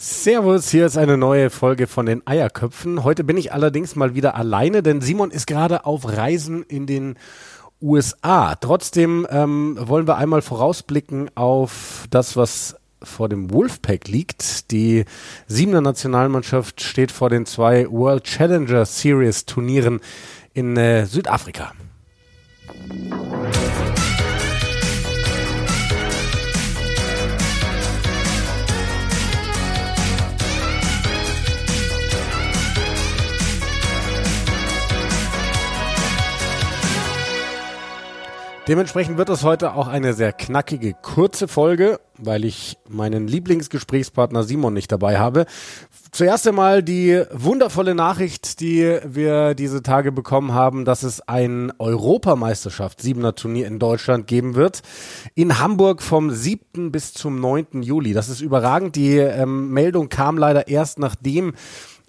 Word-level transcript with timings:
Servus, 0.00 0.70
hier 0.70 0.86
ist 0.86 0.96
eine 0.96 1.16
neue 1.16 1.50
Folge 1.50 1.88
von 1.88 2.06
den 2.06 2.24
Eierköpfen. 2.24 3.02
Heute 3.02 3.24
bin 3.24 3.36
ich 3.36 3.52
allerdings 3.52 3.96
mal 3.96 4.14
wieder 4.14 4.36
alleine, 4.36 4.80
denn 4.80 5.00
Simon 5.00 5.32
ist 5.32 5.48
gerade 5.48 5.86
auf 5.86 6.06
Reisen 6.06 6.62
in 6.62 6.86
den 6.86 7.16
USA. 7.82 8.54
Trotzdem 8.54 9.26
ähm, 9.28 9.76
wollen 9.80 10.06
wir 10.06 10.16
einmal 10.16 10.40
vorausblicken 10.40 11.36
auf 11.36 12.06
das, 12.10 12.36
was 12.36 12.76
vor 13.02 13.28
dem 13.28 13.52
Wolfpack 13.52 14.06
liegt. 14.06 14.70
Die 14.70 15.04
siebener 15.48 15.80
Nationalmannschaft 15.80 16.80
steht 16.80 17.10
vor 17.10 17.28
den 17.28 17.44
zwei 17.44 17.90
World 17.90 18.22
Challenger 18.22 18.86
Series 18.86 19.46
Turnieren 19.46 19.98
in 20.54 20.76
äh, 20.76 21.06
Südafrika. 21.06 21.72
Dementsprechend 38.68 39.16
wird 39.16 39.30
es 39.30 39.44
heute 39.44 39.72
auch 39.72 39.88
eine 39.88 40.12
sehr 40.12 40.34
knackige, 40.34 40.92
kurze 40.92 41.48
Folge, 41.48 42.00
weil 42.18 42.44
ich 42.44 42.76
meinen 42.86 43.26
Lieblingsgesprächspartner 43.26 44.42
Simon 44.42 44.74
nicht 44.74 44.92
dabei 44.92 45.18
habe. 45.18 45.46
Zuerst 46.12 46.46
einmal 46.46 46.82
die 46.82 47.22
wundervolle 47.32 47.94
Nachricht, 47.94 48.60
die 48.60 48.98
wir 49.06 49.54
diese 49.54 49.82
Tage 49.82 50.12
bekommen 50.12 50.52
haben, 50.52 50.84
dass 50.84 51.02
es 51.02 51.26
ein 51.26 51.72
Europameisterschaft 51.78 53.00
siebener 53.00 53.34
Turnier 53.34 53.66
in 53.66 53.78
Deutschland 53.78 54.26
geben 54.26 54.54
wird. 54.54 54.82
In 55.34 55.58
Hamburg 55.58 56.02
vom 56.02 56.30
7. 56.30 56.92
bis 56.92 57.14
zum 57.14 57.40
9. 57.40 57.82
Juli. 57.82 58.12
Das 58.12 58.28
ist 58.28 58.42
überragend. 58.42 58.96
Die 58.96 59.16
ähm, 59.16 59.70
Meldung 59.70 60.10
kam 60.10 60.36
leider 60.36 60.68
erst 60.68 60.98
nachdem 60.98 61.54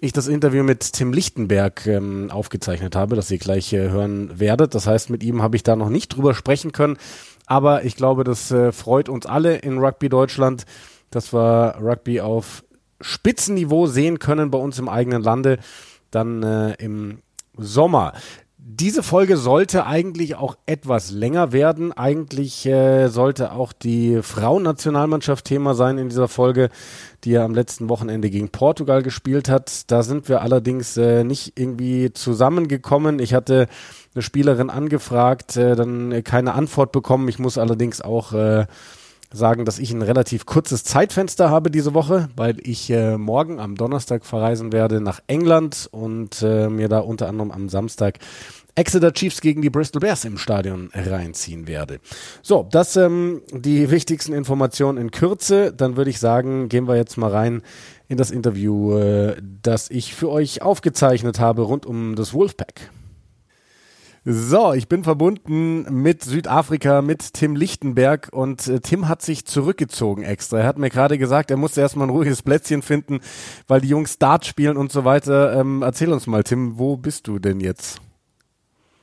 ich 0.00 0.12
das 0.12 0.28
Interview 0.28 0.64
mit 0.64 0.92
Tim 0.94 1.12
Lichtenberg 1.12 1.86
ähm, 1.86 2.30
aufgezeichnet 2.30 2.96
habe, 2.96 3.16
das 3.16 3.30
ihr 3.30 3.38
gleich 3.38 3.72
äh, 3.72 3.90
hören 3.90 4.40
werdet. 4.40 4.74
Das 4.74 4.86
heißt, 4.86 5.10
mit 5.10 5.22
ihm 5.22 5.42
habe 5.42 5.56
ich 5.56 5.62
da 5.62 5.76
noch 5.76 5.90
nicht 5.90 6.08
drüber 6.16 6.34
sprechen 6.34 6.72
können. 6.72 6.96
Aber 7.46 7.84
ich 7.84 7.96
glaube, 7.96 8.24
das 8.24 8.50
äh, 8.50 8.72
freut 8.72 9.08
uns 9.08 9.26
alle 9.26 9.56
in 9.56 9.78
Rugby 9.78 10.08
Deutschland, 10.08 10.64
dass 11.10 11.34
wir 11.34 11.76
Rugby 11.80 12.20
auf 12.20 12.64
Spitzenniveau 13.00 13.86
sehen 13.86 14.18
können 14.18 14.50
bei 14.50 14.58
uns 14.58 14.78
im 14.78 14.88
eigenen 14.88 15.22
Lande. 15.22 15.58
Dann 16.10 16.42
äh, 16.42 16.74
im 16.74 17.18
Sommer. 17.56 18.14
Diese 18.62 19.02
Folge 19.02 19.38
sollte 19.38 19.86
eigentlich 19.86 20.34
auch 20.34 20.56
etwas 20.66 21.10
länger 21.10 21.52
werden. 21.52 21.92
Eigentlich 21.92 22.66
äh, 22.66 23.08
sollte 23.08 23.52
auch 23.52 23.72
die 23.72 24.20
Frauennationalmannschaft 24.22 25.46
Thema 25.46 25.74
sein 25.74 25.96
in 25.96 26.10
dieser 26.10 26.28
Folge, 26.28 26.68
die 27.24 27.30
ja 27.30 27.44
am 27.44 27.54
letzten 27.54 27.88
Wochenende 27.88 28.28
gegen 28.28 28.50
Portugal 28.50 29.02
gespielt 29.02 29.48
hat. 29.48 29.90
Da 29.90 30.02
sind 30.02 30.28
wir 30.28 30.42
allerdings 30.42 30.98
äh, 30.98 31.24
nicht 31.24 31.58
irgendwie 31.58 32.12
zusammengekommen. 32.12 33.18
Ich 33.18 33.32
hatte 33.32 33.66
eine 34.14 34.22
Spielerin 34.22 34.68
angefragt, 34.68 35.56
äh, 35.56 35.74
dann 35.74 36.22
keine 36.22 36.52
Antwort 36.52 36.92
bekommen. 36.92 37.28
Ich 37.28 37.38
muss 37.38 37.56
allerdings 37.56 38.02
auch 38.02 38.34
äh, 38.34 38.66
sagen, 39.32 39.64
dass 39.64 39.78
ich 39.78 39.92
ein 39.92 40.02
relativ 40.02 40.46
kurzes 40.46 40.84
Zeitfenster 40.84 41.50
habe 41.50 41.70
diese 41.70 41.94
Woche, 41.94 42.28
weil 42.36 42.56
ich 42.62 42.90
äh, 42.90 43.16
morgen 43.16 43.60
am 43.60 43.76
Donnerstag 43.76 44.24
verreisen 44.24 44.72
werde 44.72 45.00
nach 45.00 45.20
England 45.28 45.88
und 45.92 46.42
äh, 46.42 46.68
mir 46.68 46.88
da 46.88 46.98
unter 47.00 47.28
anderem 47.28 47.50
am 47.50 47.68
Samstag 47.68 48.18
Exeter 48.74 49.12
Chiefs 49.12 49.40
gegen 49.40 49.62
die 49.62 49.70
Bristol 49.70 50.00
Bears 50.00 50.24
im 50.24 50.38
Stadion 50.38 50.90
reinziehen 50.94 51.66
werde. 51.66 52.00
So, 52.42 52.66
das 52.70 52.96
ähm, 52.96 53.42
die 53.52 53.90
wichtigsten 53.90 54.32
Informationen 54.32 54.98
in 54.98 55.10
Kürze. 55.10 55.72
Dann 55.72 55.96
würde 55.96 56.10
ich 56.10 56.18
sagen, 56.18 56.68
gehen 56.68 56.88
wir 56.88 56.96
jetzt 56.96 57.16
mal 57.16 57.30
rein 57.30 57.62
in 58.08 58.16
das 58.16 58.30
Interview, 58.30 58.96
äh, 58.96 59.36
das 59.62 59.90
ich 59.90 60.14
für 60.14 60.30
euch 60.30 60.62
aufgezeichnet 60.62 61.40
habe 61.40 61.62
rund 61.62 61.84
um 61.84 62.16
das 62.16 62.32
Wolfpack. 62.32 62.90
So, 64.22 64.74
ich 64.74 64.86
bin 64.86 65.02
verbunden 65.02 65.86
mit 66.02 66.22
Südafrika, 66.22 67.00
mit 67.00 67.32
Tim 67.32 67.56
Lichtenberg 67.56 68.28
und 68.32 68.68
äh, 68.68 68.80
Tim 68.80 69.08
hat 69.08 69.22
sich 69.22 69.46
zurückgezogen 69.46 70.24
extra. 70.24 70.58
Er 70.58 70.66
hat 70.66 70.76
mir 70.76 70.90
gerade 70.90 71.16
gesagt, 71.16 71.50
er 71.50 71.56
musste 71.56 71.80
erstmal 71.80 72.06
ein 72.06 72.10
ruhiges 72.10 72.42
Plätzchen 72.42 72.82
finden, 72.82 73.20
weil 73.66 73.80
die 73.80 73.88
Jungs 73.88 74.18
Dart 74.18 74.44
spielen 74.44 74.76
und 74.76 74.92
so 74.92 75.06
weiter. 75.06 75.58
Ähm, 75.58 75.80
erzähl 75.82 76.12
uns 76.12 76.26
mal, 76.26 76.42
Tim, 76.42 76.78
wo 76.78 76.98
bist 76.98 77.28
du 77.28 77.38
denn 77.38 77.60
jetzt? 77.60 78.02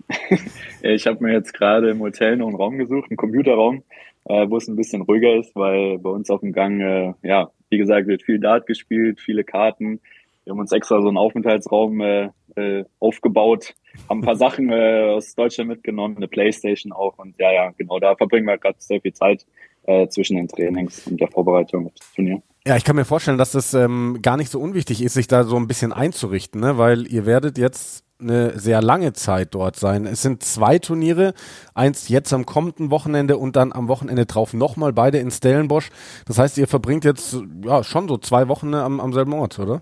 ich 0.84 1.08
habe 1.08 1.24
mir 1.24 1.34
jetzt 1.34 1.56
gerade 1.56 1.90
im 1.90 2.00
Hotel 2.00 2.38
noch 2.38 2.48
einen 2.48 2.56
Raum 2.56 2.78
gesucht, 2.78 3.10
einen 3.10 3.18
Computerraum, 3.18 3.82
äh, 4.26 4.48
wo 4.48 4.58
es 4.58 4.68
ein 4.68 4.76
bisschen 4.76 5.02
ruhiger 5.02 5.36
ist, 5.36 5.56
weil 5.56 5.98
bei 5.98 6.12
uns 6.12 6.30
auf 6.30 6.42
dem 6.42 6.54
Gang, 6.54 6.80
äh, 6.80 7.14
ja, 7.24 7.50
wie 7.72 7.80
gesagt, 7.80 8.06
wird 8.06 8.22
viel 8.22 8.40
Dart 8.40 8.68
gespielt, 8.68 9.20
viele 9.20 9.44
Karten. 9.44 10.00
Wir 10.48 10.52
haben 10.52 10.60
uns 10.62 10.72
extra 10.72 11.02
so 11.02 11.10
einen 11.10 11.18
Aufenthaltsraum 11.18 12.00
äh, 12.00 12.30
äh, 12.56 12.86
aufgebaut, 13.02 13.74
haben 14.08 14.20
ein 14.20 14.26
paar 14.26 14.38
Sachen 14.38 14.72
äh, 14.72 15.12
aus 15.14 15.36
Deutschland 15.36 15.70
mitgenommen, 15.70 16.16
eine 16.16 16.30
Playstation 16.30 16.94
auch 16.94 17.18
und 17.18 17.36
ja, 17.38 17.52
ja, 17.52 17.72
genau, 17.78 18.00
da 18.00 18.16
verbringen 18.16 18.46
wir 18.46 18.58
gerade 18.58 18.78
sehr 18.80 19.02
viel 19.02 19.12
Zeit 19.12 19.46
äh, 19.84 20.08
zwischen 20.08 20.38
den 20.38 20.48
Trainings 20.48 21.06
und 21.06 21.20
der 21.20 21.28
Vorbereitung 21.28 21.88
auf 21.88 21.92
das 22.00 22.14
Turnier. 22.14 22.42
Ja, 22.66 22.78
ich 22.78 22.86
kann 22.86 22.96
mir 22.96 23.04
vorstellen, 23.04 23.38
dass 23.38 23.52
das 23.52 23.74
ähm, 23.74 24.20
gar 24.22 24.38
nicht 24.38 24.50
so 24.50 24.62
unwichtig 24.62 25.04
ist, 25.04 25.16
sich 25.16 25.28
da 25.28 25.44
so 25.44 25.58
ein 25.58 25.68
bisschen 25.68 25.92
einzurichten, 25.92 26.62
ne? 26.62 26.78
weil 26.78 27.08
ihr 27.08 27.26
werdet 27.26 27.58
jetzt 27.58 28.06
eine 28.18 28.58
sehr 28.58 28.82
lange 28.82 29.12
Zeit 29.12 29.54
dort 29.54 29.76
sein. 29.76 30.06
Es 30.06 30.22
sind 30.22 30.44
zwei 30.44 30.80
Turniere, 30.80 31.34
eins 31.74 32.08
jetzt 32.08 32.32
am 32.32 32.46
kommenden 32.46 32.90
Wochenende 32.90 33.36
und 33.36 33.58
dann 33.58 33.74
am 33.74 33.90
Wochenende 33.90 34.26
drauf 34.26 34.54
nochmal, 34.54 34.94
beide 34.94 35.18
in 35.18 35.30
Stellenbosch. 35.30 35.90
Das 36.26 36.38
heißt, 36.38 36.58
ihr 36.58 36.70
verbringt 36.70 37.04
jetzt 37.04 37.38
ja 37.66 37.84
schon 37.84 38.08
so 38.08 38.18
zwei 38.18 38.48
Wochen 38.48 38.74
am, 38.74 39.02
am 39.02 39.12
selben 39.12 39.34
Ort, 39.34 39.60
oder? 39.60 39.82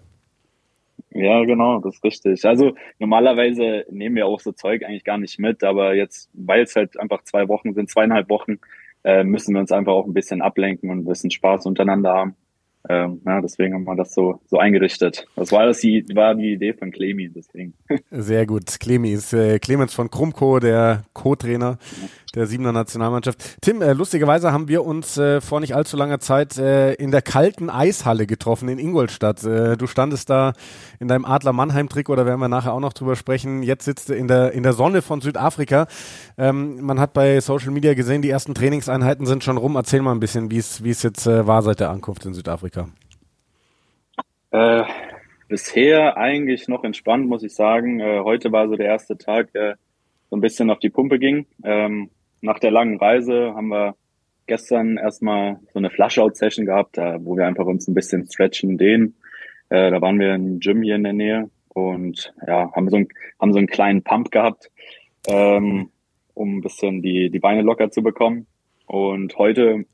Ja, 1.12 1.44
genau, 1.46 1.80
das 1.80 1.96
ist 1.96 2.04
richtig. 2.04 2.46
Also 2.46 2.76
normalerweise 3.00 3.86
nehmen 3.90 4.16
wir 4.16 4.28
auch 4.28 4.40
so 4.40 4.52
Zeug 4.52 4.84
eigentlich 4.84 5.04
gar 5.04 5.18
nicht 5.18 5.40
mit, 5.40 5.64
aber 5.64 5.96
jetzt, 5.96 6.30
weil 6.34 6.64
es 6.64 6.76
halt 6.76 7.00
einfach 7.00 7.24
zwei 7.24 7.48
Wochen 7.48 7.74
sind, 7.74 7.90
zweieinhalb 7.90 8.30
Wochen, 8.30 8.60
äh, 9.04 9.24
müssen 9.24 9.54
wir 9.54 9.62
uns 9.62 9.72
einfach 9.72 9.94
auch 9.94 10.08
ein 10.08 10.14
bisschen 10.14 10.42
ablenken 10.42 10.90
und 10.90 11.00
ein 11.00 11.06
bisschen 11.06 11.32
Spaß 11.32 11.66
untereinander 11.66 12.14
haben. 12.14 12.36
Ähm, 12.88 13.22
ja, 13.26 13.42
deswegen 13.42 13.74
haben 13.74 13.86
wir 13.86 13.96
das 13.96 14.14
so, 14.14 14.42
so 14.46 14.60
eingerichtet. 14.60 15.26
Das 15.36 15.52
war, 15.52 15.66
das 15.66 15.80
die, 15.80 16.06
war 16.14 16.36
die 16.36 16.54
Idee 16.54 16.74
von 16.74 16.92
Clemi, 16.92 17.30
deswegen. 17.30 17.74
Sehr 18.12 18.46
gut. 18.46 18.80
Clemi 18.80 19.12
ist 19.12 19.34
äh, 19.34 19.58
Clemens 19.60 19.94
von 19.94 20.12
Krumko, 20.12 20.60
der 20.60 21.04
Co-Trainer 21.14 21.80
der 22.36 22.46
Siebener 22.46 22.72
Nationalmannschaft. 22.72 23.62
Tim, 23.62 23.82
äh, 23.82 23.94
lustigerweise 23.94 24.52
haben 24.52 24.68
wir 24.68 24.86
uns 24.86 25.18
äh, 25.18 25.42
vor 25.42 25.60
nicht 25.62 25.76
allzu 25.76 25.98
langer 25.98 26.20
Zeit 26.20 26.58
äh, 26.58 26.94
in 26.94 27.12
der 27.12 27.22
kalten 27.22 27.70
Eishalle 27.70 28.28
getroffen 28.28 28.70
in 28.70 28.78
Ingolstadt. 28.78 29.44
Äh, 29.44 29.78
du 29.78 29.88
standest 29.88 30.30
da 30.30 30.54
in 31.00 31.08
deinem 31.08 31.26
Adler 31.26 31.54
Mannheim-Trikot, 31.54 32.16
da 32.16 32.26
werden 32.26 32.40
wir 32.40 32.50
nachher 32.50 32.74
auch 32.74 32.80
noch 32.80 32.94
drüber 32.94 33.16
sprechen. 33.16 33.64
Jetzt 33.64 33.86
sitzt 33.86 34.10
du 34.10 34.14
in 34.14 34.28
der, 34.28 34.52
in 34.52 34.64
der 34.64 34.74
Sonne 34.74 35.02
von 35.02 35.22
Südafrika. 35.22 35.88
Ähm, 36.38 36.82
man 36.82 37.00
hat 37.00 37.14
bei 37.14 37.40
Social 37.40 37.72
Media 37.72 37.94
gesehen, 37.94 38.22
die 38.22 38.30
ersten 38.30 38.54
Trainingseinheiten 38.54 39.26
sind 39.26 39.44
schon 39.44 39.58
rum. 39.58 39.76
Erzähl 39.76 40.02
mal 40.02 40.12
ein 40.12 40.20
bisschen, 40.20 40.52
wie 40.52 40.58
es 40.58 41.04
jetzt 41.04 41.26
äh, 41.28 41.48
war 41.48 41.62
seit 41.62 41.80
der 41.80 41.90
Ankunft 41.90 42.26
in 42.26 42.34
Südafrika. 42.34 42.90
Äh, 44.52 44.84
bisher 45.48 46.18
eigentlich 46.18 46.68
noch 46.68 46.84
entspannt, 46.84 47.28
muss 47.28 47.44
ich 47.44 47.54
sagen. 47.54 48.02
Heute 48.02 48.52
war 48.52 48.68
so 48.68 48.76
der 48.76 48.88
erste 48.88 49.18
Tag, 49.18 49.52
der 49.54 49.78
so 50.30 50.36
ein 50.36 50.42
bisschen 50.42 50.70
auf 50.70 50.80
die 50.80 50.90
Pumpe 50.90 51.20
ging. 51.20 51.46
Ähm, 51.64 52.10
nach 52.46 52.60
der 52.60 52.72
langen 52.72 52.98
Reise 52.98 53.54
haben 53.56 53.68
wir 53.70 53.96
gestern 54.48 54.98
erstmal 54.98 55.60
so 55.74 55.80
eine 55.80 55.90
Flushout-Session 55.90 56.66
gehabt, 56.66 56.98
wo 56.98 57.36
wir 57.36 57.48
einfach 57.48 57.66
uns 57.66 57.88
ein 57.88 57.96
bisschen 57.96 58.30
stretchen, 58.32 58.78
dehnen. 58.78 59.16
Äh, 59.70 59.92
da 59.92 60.02
waren 60.02 60.20
wir 60.20 60.34
im 60.36 60.60
Gym 60.60 60.84
hier 60.84 60.96
in 60.96 61.04
der 61.04 61.14
Nähe 61.14 61.50
und 61.70 62.34
ja, 62.48 62.72
haben 62.74 62.90
so, 62.90 62.98
ein, 62.98 63.08
haben 63.40 63.52
so 63.52 63.58
einen 63.58 63.68
kleinen 63.68 64.04
Pump 64.04 64.32
gehabt, 64.32 64.72
ähm, 65.28 65.90
um 66.34 66.58
ein 66.58 66.62
bisschen 66.62 67.02
die, 67.02 67.30
die 67.30 67.40
Beine 67.40 67.62
locker 67.62 67.90
zu 67.90 68.04
bekommen. 68.04 68.46
Und 68.86 69.36
heute 69.38 69.86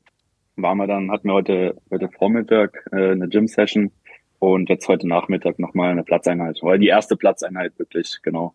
waren 0.56 0.78
wir 0.78 0.86
dann, 0.86 1.10
hatten 1.10 1.28
wir 1.28 1.34
heute, 1.34 1.76
heute 1.90 2.08
Vormittag 2.10 2.84
äh, 2.92 3.12
eine 3.12 3.28
Gym-Session 3.28 3.90
und 4.38 4.68
jetzt 4.68 4.86
heute 4.88 5.08
Nachmittag 5.08 5.58
nochmal 5.58 5.90
eine 5.90 6.04
Platzeinheit. 6.04 6.58
Weil 6.62 6.78
die 6.78 6.88
erste 6.88 7.16
Platzeinheit 7.16 7.78
wirklich, 7.78 8.18
genau. 8.22 8.54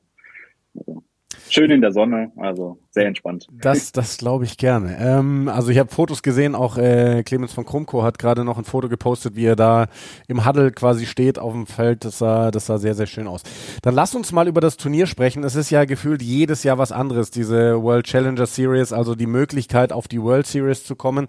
Also, 0.77 1.03
schön 1.49 1.71
in 1.71 1.81
der 1.81 1.91
Sonne, 1.91 2.31
also 2.37 2.79
sehr 2.91 3.05
entspannt. 3.05 3.47
Das, 3.51 3.91
das 3.91 4.17
glaube 4.17 4.45
ich 4.45 4.57
gerne. 4.57 4.97
Ähm, 4.99 5.49
also 5.49 5.69
ich 5.69 5.77
habe 5.77 5.89
Fotos 5.89 6.23
gesehen, 6.23 6.55
auch 6.55 6.77
äh, 6.77 7.23
Clemens 7.23 7.53
von 7.53 7.65
Krumko 7.65 8.03
hat 8.03 8.19
gerade 8.19 8.43
noch 8.43 8.57
ein 8.57 8.63
Foto 8.63 8.89
gepostet, 8.89 9.35
wie 9.35 9.45
er 9.45 9.55
da 9.55 9.87
im 10.27 10.45
Huddle 10.45 10.71
quasi 10.71 11.05
steht 11.05 11.39
auf 11.39 11.53
dem 11.53 11.67
Feld. 11.67 12.05
Das 12.05 12.17
sah, 12.17 12.51
das 12.51 12.65
sah 12.65 12.77
sehr, 12.77 12.95
sehr 12.95 13.07
schön 13.07 13.27
aus. 13.27 13.43
Dann 13.81 13.93
lass 13.93 14.15
uns 14.15 14.31
mal 14.31 14.47
über 14.47 14.61
das 14.61 14.77
Turnier 14.77 15.07
sprechen. 15.07 15.43
Es 15.43 15.55
ist 15.55 15.69
ja 15.69 15.85
gefühlt 15.85 16.21
jedes 16.21 16.63
Jahr 16.63 16.77
was 16.77 16.91
anderes, 16.91 17.31
diese 17.31 17.81
World 17.81 18.07
Challenger 18.07 18.45
Series, 18.45 18.93
also 18.93 19.15
die 19.15 19.27
Möglichkeit 19.27 19.91
auf 19.91 20.07
die 20.07 20.21
World 20.21 20.47
Series 20.47 20.83
zu 20.83 20.95
kommen. 20.95 21.27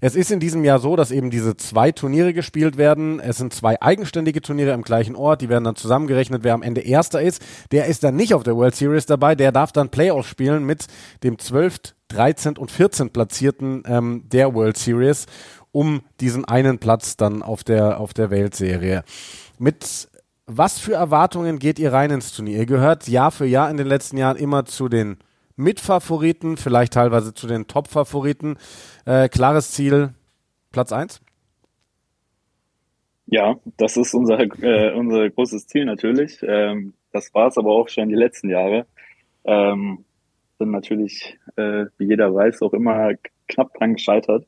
Es 0.00 0.14
ist 0.14 0.30
in 0.30 0.40
diesem 0.40 0.64
Jahr 0.64 0.78
so, 0.78 0.96
dass 0.96 1.10
eben 1.10 1.30
diese 1.30 1.56
zwei 1.56 1.92
Turniere 1.92 2.32
gespielt 2.32 2.76
werden. 2.76 3.20
Es 3.20 3.38
sind 3.38 3.52
zwei 3.52 3.80
eigenständige 3.80 4.40
Turniere 4.40 4.72
im 4.72 4.82
gleichen 4.82 5.16
Ort. 5.16 5.40
Die 5.40 5.48
werden 5.48 5.64
dann 5.64 5.76
zusammengerechnet, 5.76 6.44
wer 6.44 6.54
am 6.54 6.62
Ende 6.62 6.80
Erster 6.82 7.20
ist. 7.20 7.42
Der 7.72 7.86
ist 7.86 8.04
dann 8.04 8.16
nicht 8.16 8.34
auf 8.34 8.42
der 8.42 8.56
World 8.56 8.74
Series 8.74 9.06
dabei. 9.06 9.34
Der 9.34 9.52
darf 9.52 9.72
dann 9.72 9.90
Playoffs 9.90 10.28
spielen 10.28 10.64
mit 10.64 10.86
dem 11.22 11.38
12., 11.38 11.94
13. 12.08 12.56
und 12.56 12.70
14. 12.70 13.10
Platzierten 13.10 13.82
ähm, 13.86 14.24
der 14.32 14.54
World 14.54 14.78
Series. 14.78 15.26
um 15.72 16.00
diesen 16.20 16.46
einen 16.46 16.78
Platz 16.78 17.18
dann 17.18 17.42
auf 17.42 17.62
der, 17.62 18.00
auf 18.00 18.14
der 18.14 18.30
Weltserie. 18.30 19.04
Mit 19.58 20.08
was 20.46 20.78
für 20.78 20.94
Erwartungen 20.94 21.58
geht 21.58 21.78
ihr 21.78 21.92
rein 21.92 22.10
ins 22.10 22.32
Turnier? 22.32 22.60
Ihr 22.60 22.66
gehört 22.66 23.06
Jahr 23.06 23.30
für 23.30 23.44
Jahr 23.44 23.70
in 23.70 23.76
den 23.76 23.86
letzten 23.86 24.16
Jahren 24.16 24.38
immer 24.38 24.64
zu 24.64 24.88
den 24.88 25.18
Mitfavoriten, 25.58 26.56
vielleicht 26.56 26.94
teilweise 26.94 27.34
zu 27.34 27.46
den 27.46 27.66
Top-Favoriten. 27.66 28.56
Äh, 29.04 29.28
klares 29.28 29.72
Ziel, 29.72 30.14
Platz 30.72 30.92
1? 30.92 31.20
Ja, 33.26 33.56
das 33.76 33.96
ist 33.96 34.14
unser, 34.14 34.40
äh, 34.62 34.94
unser 34.94 35.28
großes 35.28 35.66
Ziel 35.66 35.84
natürlich. 35.84 36.38
Ähm, 36.42 36.94
das 37.12 37.34
war 37.34 37.48
es 37.48 37.58
aber 37.58 37.72
auch 37.72 37.88
schon 37.88 38.08
die 38.08 38.14
letzten 38.14 38.48
Jahre. 38.48 38.86
Ähm, 39.44 40.04
sind 40.58 40.70
natürlich, 40.70 41.36
äh, 41.56 41.86
wie 41.98 42.06
jeder 42.06 42.34
weiß, 42.34 42.62
auch 42.62 42.72
immer 42.72 43.12
knapp 43.48 43.74
dran 43.74 43.94
gescheitert. 43.94 44.46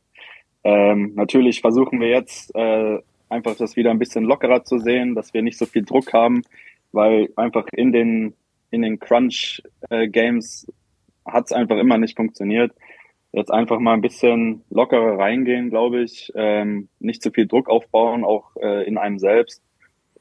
Ähm, 0.63 1.13
natürlich 1.15 1.61
versuchen 1.61 2.01
wir 2.01 2.09
jetzt 2.09 2.55
äh, 2.55 2.99
einfach 3.29 3.57
das 3.57 3.77
wieder 3.77 3.91
ein 3.91 3.99
bisschen 3.99 4.25
lockerer 4.25 4.65
zu 4.65 4.79
sehen, 4.79 5.15
dass 5.15 5.35
wir 5.35 5.43
nicht 5.43 5.59
so 5.59 5.67
viel 5.67 5.85
Druck 5.85 6.13
haben, 6.13 6.43
weil 6.93 7.31
einfach 7.37 7.67
in 7.73 7.93
den 7.93 8.35
in 8.71 8.83
den 8.83 8.99
Crunch 9.01 9.63
äh, 9.89 10.09
Games 10.09 10.67
hat 11.33 11.47
es 11.47 11.53
einfach 11.53 11.79
immer 11.79 11.99
nicht 11.99 12.17
funktioniert. 12.17 12.73
Jetzt 13.33 13.53
einfach 13.53 13.79
mal 13.79 13.95
ein 13.95 14.01
bisschen 14.01 14.63
lockerer 14.71 15.19
reingehen, 15.19 15.71
glaube 15.71 16.03
ich. 16.03 16.33
Ähm, 16.35 16.89
nicht 16.99 17.23
zu 17.23 17.31
viel 17.31 17.47
Druck 17.47 17.69
aufbauen, 17.69 18.25
auch 18.25 18.57
äh, 18.57 18.87
in 18.87 18.99
einem 18.99 19.19
selbst. 19.19 19.63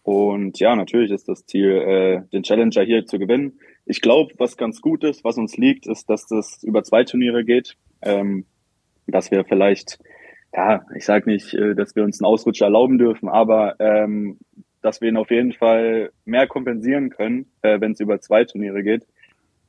Und 0.04 0.60
ja, 0.60 0.76
natürlich 0.76 1.12
ist 1.12 1.28
das 1.28 1.46
Ziel, 1.46 1.72
äh, 1.72 2.22
den 2.32 2.44
Challenger 2.44 2.84
hier 2.84 3.06
zu 3.06 3.20
gewinnen. 3.20 3.60
Ich 3.86 4.02
glaube, 4.02 4.34
was 4.38 4.58
ganz 4.58 4.82
gut 4.82 5.04
ist, 5.04 5.24
was 5.24 5.38
uns 5.38 5.58
liegt, 5.58 5.88
ist, 5.88 6.10
dass 6.10 6.28
das 6.28 6.64
über 6.64 6.84
zwei 6.84 7.04
Turniere 7.04 7.44
geht. 7.44 7.76
Ähm, 8.02 8.46
dass 9.12 9.32
wir 9.32 9.44
vielleicht, 9.46 10.00
ja, 10.54 10.86
ich 10.96 11.06
sage 11.06 11.30
nicht, 11.30 11.54
äh, 11.54 11.76
dass 11.76 11.96
wir 11.96 12.04
uns 12.04 12.22
einen 12.22 12.28
Ausrutscher 12.28 12.66
erlauben 12.66 12.98
dürfen, 12.98 13.30
aber 13.30 13.76
ähm, 13.80 14.38
dass 14.82 15.02
wir 15.02 15.10
ihn 15.10 15.18
auf 15.18 15.32
jeden 15.32 15.54
Fall 15.54 16.12
mehr 16.26 16.48
kompensieren 16.48 17.10
können, 17.10 17.52
äh, 17.62 17.82
wenn 17.82 17.94
es 17.94 18.00
über 18.00 18.22
zwei 18.22 18.46
Turniere 18.46 18.84
geht. 18.84 19.06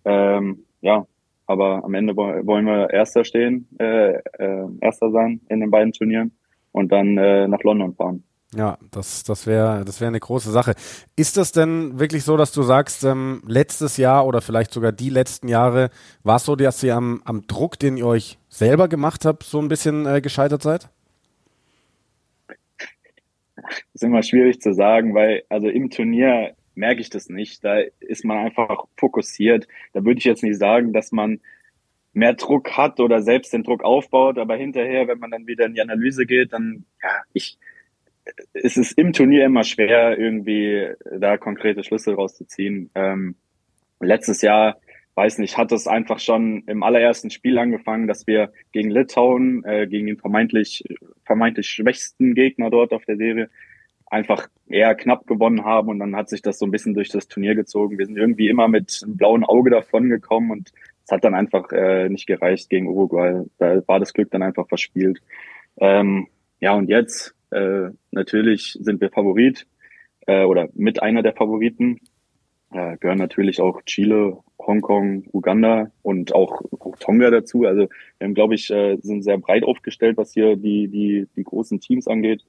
Ähm, 0.05 0.65
ja, 0.81 1.07
aber 1.51 1.85
am 1.85 1.95
Ende 1.95 2.17
wollen 2.17 2.65
wir 2.65 2.91
Erster 2.91 3.25
stehen, 3.25 3.67
äh, 3.81 4.13
äh, 4.39 4.69
Erster 4.81 5.11
sein 5.11 5.41
in 5.49 5.59
den 5.59 5.71
beiden 5.73 5.93
Turnieren 5.93 6.31
und 6.71 6.93
dann 6.93 7.19
äh, 7.19 7.49
nach 7.49 7.61
London 7.65 7.93
fahren. 7.93 8.23
Ja, 8.55 8.79
das, 8.93 9.25
das 9.25 9.49
wäre 9.49 9.85
das 9.85 10.01
wäre 10.01 10.09
eine 10.09 10.21
große 10.21 10.51
Sache. 10.53 10.75
Ist 11.17 11.37
das 11.37 11.51
denn 11.51 11.99
wirklich 11.99 12.23
so, 12.23 12.37
dass 12.37 12.53
du 12.53 12.63
sagst, 12.63 13.03
ähm, 13.03 13.43
letztes 13.49 13.97
Jahr 13.97 14.27
oder 14.27 14.41
vielleicht 14.41 14.73
sogar 14.73 14.93
die 14.93 15.11
letzten 15.11 15.49
Jahre 15.49 15.91
war 16.23 16.37
es 16.37 16.45
so, 16.45 16.55
dass 16.55 16.83
ihr 16.85 16.95
am, 16.95 17.21
am 17.25 17.47
Druck, 17.49 17.81
den 17.81 17.97
ihr 17.97 18.07
euch 18.07 18.39
selber 18.49 18.87
gemacht 18.87 19.25
habt, 19.25 19.43
so 19.43 19.61
ein 19.61 19.69
bisschen 19.69 20.07
äh, 20.07 20.21
gescheitert 20.21 20.63
seid? 20.63 20.89
Das 23.57 23.95
ist 23.95 24.05
immer 24.05 24.23
schwierig 24.23 24.61
zu 24.61 24.73
sagen, 24.73 25.15
weil 25.15 25.43
also 25.49 25.69
im 25.69 25.91
Turnier 25.91 26.55
merke 26.81 27.01
ich 27.01 27.11
das 27.11 27.29
nicht. 27.29 27.65
Da 27.65 27.79
ist 28.01 28.25
man 28.25 28.39
einfach 28.39 28.87
fokussiert. 28.97 29.69
Da 29.93 30.05
würde 30.05 30.19
ich 30.19 30.25
jetzt 30.25 30.43
nicht 30.43 30.59
sagen, 30.59 30.93
dass 30.93 31.13
man 31.13 31.41
mehr 32.13 32.35
Druck 32.35 32.77
hat 32.77 32.99
oder 32.99 33.23
selbst 33.23 33.53
den 33.53 33.63
Druck 33.63 33.85
aufbaut, 33.85 34.39
aber 34.39 34.57
hinterher, 34.57 35.07
wenn 35.07 35.21
man 35.21 35.31
dann 35.31 35.47
wieder 35.47 35.67
in 35.67 35.75
die 35.75 35.81
Analyse 35.81 36.27
geht, 36.27 36.53
dann, 36.53 36.85
ja, 37.01 37.23
ich, 37.33 37.57
es 38.53 38.77
ist 38.77 38.99
im 38.99 39.13
Turnier 39.13 39.45
immer 39.45 39.63
schwer, 39.63 40.19
irgendwie 40.19 40.89
da 41.19 41.37
konkrete 41.37 41.85
Schlüsse 41.85 42.15
rauszuziehen. 42.15 42.91
Ähm, 42.97 43.37
letztes 44.01 44.43
Jahr, 44.43 44.81
weiß 45.15 45.39
nicht, 45.39 45.57
hat 45.57 45.71
es 45.71 45.87
einfach 45.87 46.19
schon 46.19 46.65
im 46.67 46.83
allerersten 46.83 47.31
Spiel 47.31 47.59
angefangen, 47.59 48.09
dass 48.09 48.27
wir 48.27 48.53
gegen 48.73 48.91
Litauen, 48.91 49.63
äh, 49.65 49.87
gegen 49.87 50.07
den 50.07 50.17
vermeintlich, 50.17 50.83
vermeintlich 51.25 51.69
schwächsten 51.69 52.35
Gegner 52.35 52.71
dort 52.71 52.93
auf 52.93 53.05
der 53.05 53.17
Serie, 53.17 53.51
einfach 54.11 54.49
eher 54.69 54.95
knapp 54.95 55.27
gewonnen 55.27 55.65
haben 55.65 55.89
und 55.89 56.01
dann 56.01 56.17
hat 56.17 56.29
sich 56.29 56.43
das 56.43 56.59
so 56.59 56.67
ein 56.67 56.71
bisschen 56.71 56.95
durch 56.95 57.09
das 57.09 57.29
Turnier 57.29 57.55
gezogen. 57.55 57.99
Wir 57.99 58.07
sind 58.07 58.19
irgendwie 58.19 58.49
immer 58.49 58.69
mit 58.69 59.01
einem 59.03 59.17
blauen 59.17 59.45
Auge 59.45 59.71
davon 59.71 60.09
gekommen 60.09 60.51
und 60.51 60.73
es 61.05 61.13
hat 61.13 61.25
dann 61.25 61.35
einfach 61.35 61.71
äh, 61.73 62.09
nicht 62.09 62.27
gereicht 62.27 62.69
gegen 62.69 62.89
Uruguay. 62.89 63.45
Da 63.59 63.83
war 63.87 64.01
das 64.01 64.13
Glück 64.13 64.31
dann 64.31 64.43
einfach 64.43 64.69
verspielt. 64.69 65.21
Ähm, 65.79 66.27
ja, 66.61 66.75
und 66.75 66.89
jetzt 66.89 67.35
äh, 67.51 67.91
natürlich 68.11 68.77
sind 68.81 69.01
wir 69.01 69.11
Favorit 69.11 69.67
äh, 70.27 70.45
oder 70.45 70.69
mit 70.75 71.03
einer 71.03 71.23
der 71.23 71.33
Favoriten. 71.33 72.01
Äh, 72.73 72.97
gehören 72.99 73.19
natürlich 73.19 73.61
auch 73.61 73.83
Chile, 73.83 74.39
Hongkong, 74.59 75.25
Uganda 75.33 75.91
und 76.03 76.35
auch, 76.35 76.63
auch 76.79 76.97
Tonga 76.99 77.31
dazu. 77.31 77.65
Also 77.65 77.89
wir 78.19 78.25
haben, 78.25 78.35
glaube 78.35 78.55
ich, 78.55 78.71
äh, 78.71 78.97
sind 79.03 79.23
sehr 79.23 79.39
breit 79.39 79.65
aufgestellt, 79.65 80.17
was 80.17 80.33
hier 80.33 80.57
die, 80.57 80.89
die, 80.89 81.27
die 81.37 81.45
großen 81.45 81.81
Teams 81.81 82.07
angeht. 82.07 82.45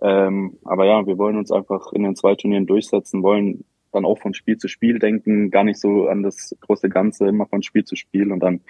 Ähm, 0.00 0.58
aber 0.64 0.86
ja, 0.86 1.06
wir 1.06 1.18
wollen 1.18 1.36
uns 1.36 1.50
einfach 1.50 1.92
in 1.92 2.02
den 2.02 2.16
zwei 2.16 2.34
Turnieren 2.34 2.66
durchsetzen, 2.66 3.22
wollen 3.22 3.64
dann 3.92 4.04
auch 4.04 4.18
von 4.18 4.34
Spiel 4.34 4.58
zu 4.58 4.68
Spiel 4.68 4.98
denken, 4.98 5.50
gar 5.50 5.64
nicht 5.64 5.80
so 5.80 6.08
an 6.08 6.22
das 6.22 6.54
große 6.60 6.88
Ganze, 6.88 7.26
immer 7.26 7.46
von 7.46 7.62
Spiel 7.62 7.84
zu 7.84 7.96
Spiel 7.96 8.32
und 8.32 8.40
dann 8.40 8.60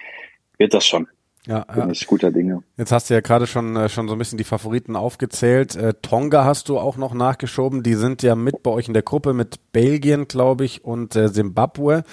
wird 0.57 0.73
das 0.73 0.85
schon. 0.85 1.07
Ja, 1.45 1.61
bin 1.61 1.85
ja. 1.85 1.89
ich 1.89 2.05
guter 2.05 2.31
Dinge. 2.31 2.63
Jetzt 2.77 2.91
hast 2.91 3.09
du 3.09 3.13
ja 3.13 3.21
gerade 3.21 3.47
schon, 3.47 3.75
äh, 3.75 3.89
schon 3.89 4.07
so 4.07 4.15
ein 4.15 4.19
bisschen 4.19 4.37
die 4.37 4.43
Favoriten 4.43 4.95
aufgezählt. 4.95 5.75
Äh, 5.75 5.93
Tonga 6.01 6.43
hast 6.45 6.69
du 6.69 6.77
auch 6.77 6.97
noch 6.97 7.13
nachgeschoben. 7.13 7.81
Die 7.81 7.93
sind 7.93 8.23
ja 8.23 8.35
mit 8.35 8.61
bei 8.61 8.71
euch 8.71 8.87
in 8.87 8.93
der 8.93 9.03
Gruppe 9.03 9.33
mit 9.33 9.71
Belgien, 9.71 10.27
glaube 10.27 10.65
ich, 10.65 10.83
und 10.83 11.15
äh, 11.15 11.31
Zimbabwe. 11.31 12.03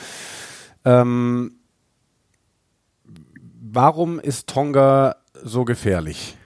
Ähm, 0.85 1.59
warum 3.61 4.21
ist 4.21 4.49
Tonga 4.49 5.17
so 5.43 5.65
gefährlich? 5.65 6.37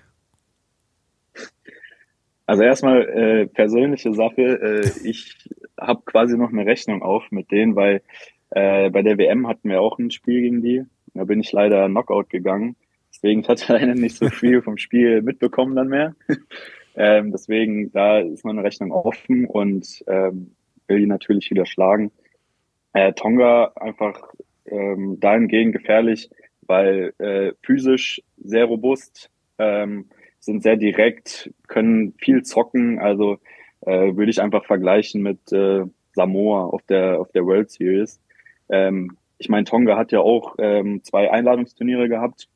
Also 2.50 2.64
erstmal 2.64 3.08
äh, 3.08 3.46
persönliche 3.46 4.12
Sache. 4.12 4.42
Äh, 4.42 5.08
ich 5.08 5.36
habe 5.78 6.02
quasi 6.04 6.36
noch 6.36 6.48
eine 6.48 6.66
Rechnung 6.66 7.00
auf 7.00 7.30
mit 7.30 7.52
denen, 7.52 7.76
weil 7.76 8.02
äh, 8.50 8.90
bei 8.90 9.02
der 9.02 9.18
WM 9.18 9.46
hatten 9.46 9.68
wir 9.68 9.80
auch 9.80 10.00
ein 10.00 10.10
Spiel 10.10 10.40
gegen 10.40 10.60
die. 10.60 10.82
Da 11.14 11.22
bin 11.22 11.38
ich 11.38 11.52
leider 11.52 11.86
Knockout 11.86 12.28
gegangen. 12.28 12.74
Deswegen 13.14 13.46
hat 13.46 13.68
er 13.68 13.74
leider 13.78 13.94
nicht 13.94 14.16
so 14.16 14.28
viel 14.30 14.62
vom 14.62 14.78
Spiel 14.78 15.22
mitbekommen 15.22 15.76
dann 15.76 15.86
mehr. 15.86 16.16
ähm, 16.96 17.30
deswegen, 17.30 17.92
da 17.92 18.18
ist 18.18 18.44
meine 18.44 18.64
Rechnung 18.64 18.90
offen 18.90 19.46
und 19.46 20.02
ähm, 20.08 20.56
will 20.88 20.98
die 20.98 21.06
natürlich 21.06 21.52
wieder 21.52 21.66
schlagen. 21.66 22.10
Äh, 22.94 23.12
Tonga 23.12 23.70
einfach 23.76 24.34
ähm, 24.66 25.20
dahingehend 25.20 25.72
gefährlich, 25.72 26.28
weil 26.62 27.14
äh, 27.18 27.52
physisch 27.62 28.20
sehr 28.38 28.64
robust, 28.64 29.30
ähm, 29.58 30.06
sind 30.40 30.62
sehr 30.62 30.76
direkt, 30.76 31.52
können 31.68 32.14
viel 32.18 32.42
zocken. 32.42 32.98
Also 32.98 33.38
äh, 33.82 34.16
würde 34.16 34.30
ich 34.30 34.42
einfach 34.42 34.64
vergleichen 34.64 35.22
mit 35.22 35.52
äh, 35.52 35.84
Samoa 36.12 36.64
auf 36.64 36.82
der 36.82 37.20
auf 37.20 37.30
der 37.32 37.46
World 37.46 37.70
Series. 37.70 38.20
Ähm, 38.68 39.16
ich 39.38 39.48
meine, 39.48 39.64
Tonga 39.64 39.96
hat 39.96 40.12
ja 40.12 40.20
auch 40.20 40.56
ähm, 40.58 41.02
zwei 41.02 41.30
Einladungsturniere 41.30 42.08
gehabt 42.08 42.48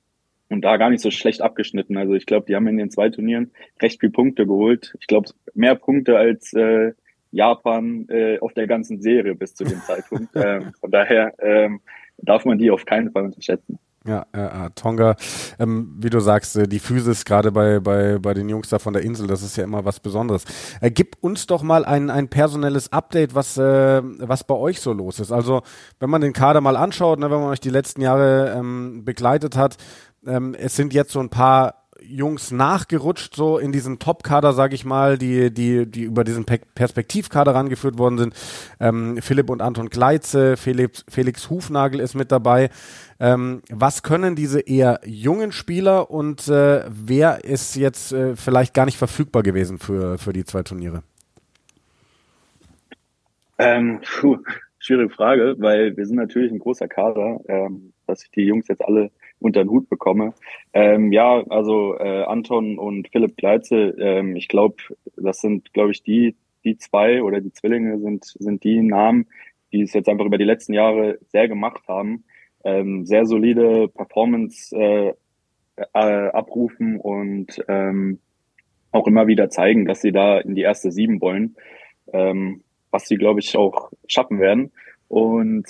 und 0.51 0.63
da 0.63 0.77
gar 0.77 0.91
nicht 0.91 1.01
so 1.01 1.11
schlecht 1.11 1.41
abgeschnitten. 1.41 1.97
Also 1.97 2.15
ich 2.15 2.27
glaube, 2.27 2.47
die 2.47 2.55
haben 2.55 2.67
in 2.67 2.77
den 2.77 2.91
zwei 2.91 3.09
Turnieren 3.09 3.53
recht 3.81 4.01
viel 4.01 4.11
Punkte 4.11 4.47
geholt. 4.47 4.95
Ich 5.01 5.07
glaube, 5.07 5.31
mehr 5.55 5.75
Punkte 5.75 6.19
als 6.19 6.53
äh, 6.53 6.93
Japan 7.31 8.07
äh, 8.09 8.39
auf 8.39 8.53
der 8.53 8.67
ganzen 8.67 9.01
Serie 9.01 9.35
bis 9.35 9.55
zu 9.55 9.65
dem 9.65 9.81
Zeitpunkt. 9.81 10.29
ähm, 10.37 10.73
von 10.81 10.91
daher 10.91 11.35
ähm, 11.39 11.81
darf 12.19 12.45
man 12.45 12.59
die 12.59 12.71
auf 12.71 12.85
keinen 12.85 13.11
Fall 13.11 13.25
unterschätzen. 13.25 13.79
Ja, 14.07 14.27
äh, 14.33 14.69
Tonga, 14.75 15.17
ähm, 15.59 15.97
wie 15.99 16.11
du 16.11 16.21
sagst, 16.21 16.57
äh, 16.57 16.69
die 16.69 16.79
Physis 16.79 17.25
gerade 17.25 17.51
bei, 17.51 17.81
bei, 17.81 18.19
bei 18.19 18.35
den 18.35 18.51
Jungs 18.51 18.69
da 18.69 18.79
von 18.79 18.93
der 18.93 19.03
Insel, 19.03 19.27
das 19.27 19.43
ist 19.43 19.57
ja 19.57 19.65
immer 19.65 19.87
was 19.87 19.99
Besonderes. 19.99 20.45
Äh, 20.83 20.91
gib 20.91 21.17
uns 21.23 21.47
doch 21.47 21.63
mal 21.63 21.87
ein, 21.87 22.11
ein 22.11 22.29
personelles 22.29 22.93
Update, 22.93 23.35
was, 23.35 23.57
äh, 23.57 24.03
was 24.03 24.45
bei 24.45 24.55
euch 24.57 24.83
so 24.83 24.93
los 24.93 25.21
ist. 25.21 25.33
Also, 25.33 25.63
wenn 26.01 26.11
man 26.11 26.21
den 26.21 26.35
Kader 26.35 26.61
mal 26.61 26.77
anschaut, 26.77 27.19
ne, 27.19 27.31
wenn 27.31 27.41
man 27.41 27.49
euch 27.49 27.61
die 27.61 27.71
letzten 27.71 28.03
Jahre 28.03 28.55
ähm, 28.55 29.07
begleitet 29.07 29.57
hat, 29.57 29.79
ähm, 30.27 30.55
es 30.55 30.77
sind 30.77 30.93
jetzt 30.93 31.13
so 31.13 31.21
ein 31.21 31.31
paar 31.31 31.84
Jungs 32.03 32.51
nachgerutscht, 32.51 33.35
so 33.35 33.59
in 33.59 33.73
diesen 33.73 33.99
Top-Kader, 33.99 34.53
sage 34.53 34.75
ich 34.75 34.85
mal, 34.85 35.19
die, 35.19 35.53
die, 35.53 35.87
die 35.87 36.03
über 36.03 36.25
diesen 36.25 36.45
Pe 36.45 36.61
Perspektivkader 36.75 37.55
rangeführt 37.55 37.99
worden 37.99 38.19
sind. 38.19 38.35
Ähm, 38.81 39.19
Philipp 39.21 39.51
und 39.51 39.63
Anton 39.63 39.91
Gleitze, 39.91 40.57
Felix, 40.57 41.05
Felix 41.09 41.51
Hufnagel 41.51 42.01
ist 42.01 42.15
mit 42.15 42.33
dabei. 42.33 42.71
Ähm, 43.21 43.63
was 43.71 44.03
können 44.03 44.35
diese 44.35 44.61
eher 44.61 45.01
jungen 45.05 45.53
Spieler 45.53 46.11
und 46.11 46.49
äh, 46.49 46.85
wer 46.89 47.45
ist 47.45 47.77
jetzt 47.77 48.13
äh, 48.13 48.37
vielleicht 48.37 48.75
gar 48.75 48.87
nicht 48.87 48.99
verfügbar 48.99 49.43
gewesen 49.43 49.79
für, 49.79 50.19
für 50.19 50.33
die 50.33 50.45
zwei 50.45 50.63
Turniere? 50.63 51.03
Ähm, 53.59 54.01
puh, 54.03 54.39
schwierige 54.79 55.11
Frage, 55.11 55.55
weil 55.59 55.97
wir 55.97 56.07
sind 56.07 56.17
natürlich 56.17 56.53
ein 56.53 56.59
großer 56.59 56.89
Kader, 56.89 57.41
ähm, 57.49 57.93
dass 58.07 58.25
ich 58.25 58.31
die 58.31 58.43
Jungs 58.43 58.69
jetzt 58.69 58.83
alle 58.83 59.11
unter 59.45 59.63
den 59.63 59.71
Hut 59.71 59.89
bekomme. 59.89 60.33
Ähm, 60.73 61.13
ja, 61.13 61.45
also 61.49 61.97
äh, 61.99 62.23
Anton 62.25 62.79
und 62.79 63.09
Philipp 63.09 63.37
Gleitze, 63.37 63.95
ähm, 63.99 64.37
ich 64.37 64.49
glaube, 64.49 64.77
das 65.17 65.41
sind, 65.41 65.73
glaube 65.75 65.93
ich, 65.93 66.03
die, 66.03 66.35
die 66.65 66.79
zwei 66.79 67.23
oder 67.23 67.41
die 67.41 67.53
Zwillinge 67.53 68.01
sind, 68.01 68.25
sind 68.25 68.65
die 68.65 68.81
Namen, 68.81 69.27
die 69.73 69.83
es 69.83 69.93
jetzt 69.93 70.09
einfach 70.09 70.25
über 70.25 70.39
die 70.39 70.45
letzten 70.45 70.73
Jahre 70.73 71.19
sehr 71.29 71.47
gemacht 71.47 71.83
haben. 71.87 72.25
Ähm, 72.65 73.05
sehr 73.05 73.27
solide 73.27 73.89
Performance 73.89 74.75
äh, 74.75 75.13
äh, 75.77 76.29
abrufen 76.31 76.99
und 76.99 77.63
ähm, 77.69 78.21
auch 78.93 79.07
immer 79.07 79.27
wieder 79.27 79.51
zeigen, 79.51 79.85
dass 79.85 80.01
sie 80.01 80.13
da 80.13 80.39
in 80.39 80.55
die 80.55 80.63
erste 80.63 80.91
Sieben 80.91 81.21
wollen, 81.21 81.57
ähm, 82.15 82.63
was 82.91 83.07
sie, 83.07 83.17
glaube 83.17 83.41
ich, 83.41 83.55
auch 83.59 83.91
schaffen 84.07 84.39
werden. 84.39 84.73
Und 85.09 85.67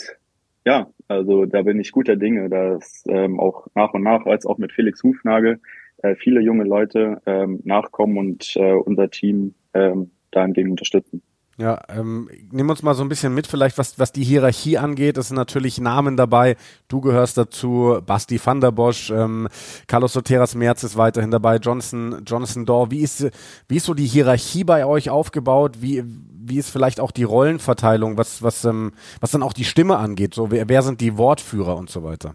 ja, 0.64 0.88
also 1.08 1.44
da 1.46 1.62
bin 1.62 1.80
ich 1.80 1.92
guter 1.92 2.16
Dinge, 2.16 2.48
dass 2.48 3.04
ähm, 3.08 3.38
auch 3.38 3.66
nach 3.74 3.92
und 3.94 4.02
nach, 4.02 4.26
als 4.26 4.46
auch 4.46 4.58
mit 4.58 4.72
Felix 4.72 5.02
Hufnagel, 5.02 5.60
äh, 5.98 6.14
viele 6.16 6.40
junge 6.40 6.64
Leute 6.64 7.20
ähm, 7.26 7.60
nachkommen 7.64 8.18
und 8.18 8.56
äh, 8.56 8.72
unser 8.72 9.10
Team 9.10 9.54
ähm, 9.74 10.10
dahingehend 10.30 10.70
unterstützen. 10.70 11.22
Ja, 11.56 11.80
ähm, 11.88 12.28
nimm 12.50 12.68
uns 12.68 12.82
mal 12.82 12.94
so 12.94 13.04
ein 13.04 13.08
bisschen 13.08 13.32
mit, 13.32 13.46
vielleicht 13.46 13.78
was, 13.78 13.98
was 13.98 14.10
die 14.10 14.24
Hierarchie 14.24 14.76
angeht. 14.76 15.16
Es 15.16 15.28
sind 15.28 15.36
natürlich 15.36 15.80
Namen 15.80 16.16
dabei. 16.16 16.56
Du 16.88 17.00
gehörst 17.00 17.38
dazu, 17.38 17.98
Basti 18.04 18.40
van 18.44 18.60
der 18.60 18.72
Bosch, 18.72 19.10
ähm, 19.10 19.48
Carlos 19.86 20.14
Soteras 20.14 20.56
Merz 20.56 20.82
ist 20.82 20.96
weiterhin 20.96 21.30
dabei, 21.30 21.56
Johnson, 21.56 22.22
Jonathan 22.26 22.66
Dorr. 22.66 22.90
Wie 22.90 23.00
ist, 23.00 23.30
wie 23.68 23.76
ist 23.76 23.86
so 23.86 23.94
die 23.94 24.06
Hierarchie 24.06 24.64
bei 24.64 24.84
euch 24.84 25.10
aufgebaut? 25.10 25.76
Wie, 25.80 26.02
wie 26.04 26.58
ist 26.58 26.70
vielleicht 26.70 26.98
auch 26.98 27.12
die 27.12 27.22
Rollenverteilung, 27.22 28.18
was, 28.18 28.42
was, 28.42 28.64
ähm, 28.64 28.90
was 29.20 29.30
dann 29.30 29.44
auch 29.44 29.52
die 29.52 29.64
Stimme 29.64 29.96
angeht? 29.98 30.34
So, 30.34 30.50
wer, 30.50 30.68
wer 30.68 30.82
sind 30.82 31.00
die 31.00 31.16
Wortführer 31.16 31.76
und 31.76 31.88
so 31.88 32.02
weiter? 32.02 32.34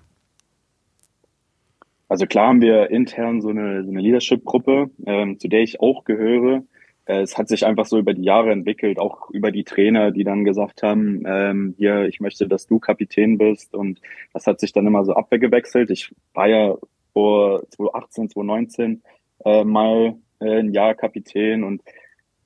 Also 2.07 2.25
klar 2.25 2.47
haben 2.47 2.61
wir 2.61 2.89
intern 2.89 3.41
so 3.41 3.49
eine, 3.49 3.83
so 3.83 3.91
eine 3.91 3.99
Leadership-Gruppe, 3.99 4.89
ähm, 5.05 5.39
zu 5.39 5.47
der 5.49 5.61
ich 5.61 5.79
auch 5.81 6.05
gehöre. 6.05 6.63
Äh, 7.09 7.21
es 7.21 7.37
hat 7.37 7.49
sich 7.49 7.65
einfach 7.65 7.85
so 7.85 7.97
über 7.97 8.13
die 8.13 8.23
Jahre 8.23 8.51
entwickelt, 8.51 8.99
auch 8.99 9.29
über 9.31 9.51
die 9.51 9.63
Trainer, 9.63 10.11
die 10.11 10.23
dann 10.23 10.43
gesagt 10.45 10.83
haben, 10.83 11.23
ähm, 11.25 11.73
hier, 11.77 12.05
ich 12.05 12.19
möchte, 12.19 12.47
dass 12.47 12.67
du 12.67 12.79
Kapitän 12.79 13.37
bist. 13.37 13.73
Und 13.73 13.99
das 14.33 14.45
hat 14.45 14.59
sich 14.59 14.71
dann 14.73 14.87
immer 14.87 15.03
so 15.03 15.13
abgewechselt. 15.13 15.89
Ich 15.89 16.13
war 16.33 16.47
ja 16.47 16.75
vor 17.13 17.63
2018, 17.71 18.29
2019 18.29 19.01
äh, 19.45 19.63
mal 19.63 20.15
äh, 20.39 20.59
ein 20.59 20.71
Jahr 20.71 20.93
Kapitän 20.93 21.63
und 21.63 21.81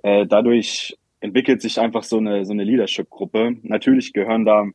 äh, 0.01 0.25
dadurch 0.25 0.98
entwickelt 1.20 1.62
sich 1.62 1.79
einfach 1.79 2.03
so 2.03 2.17
eine, 2.17 2.46
so 2.46 2.53
eine 2.53 2.63
Leadership-Gruppe. 2.63 3.58
Natürlich 3.63 4.13
gehören 4.13 4.46
da, 4.46 4.65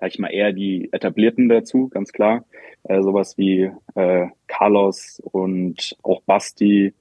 sag 0.00 0.10
ich 0.10 0.18
mal, 0.18 0.32
eher 0.32 0.52
die 0.52 0.92
Etablierten 0.92 1.48
dazu, 1.48 1.88
ganz 1.88 2.12
klar. 2.12 2.44
Äh, 2.84 3.02
sowas 3.02 3.38
wie 3.38 3.70
äh, 3.94 4.26
Carlos 4.48 5.20
und 5.24 5.96
auch 6.02 6.22
Basti, 6.22 6.94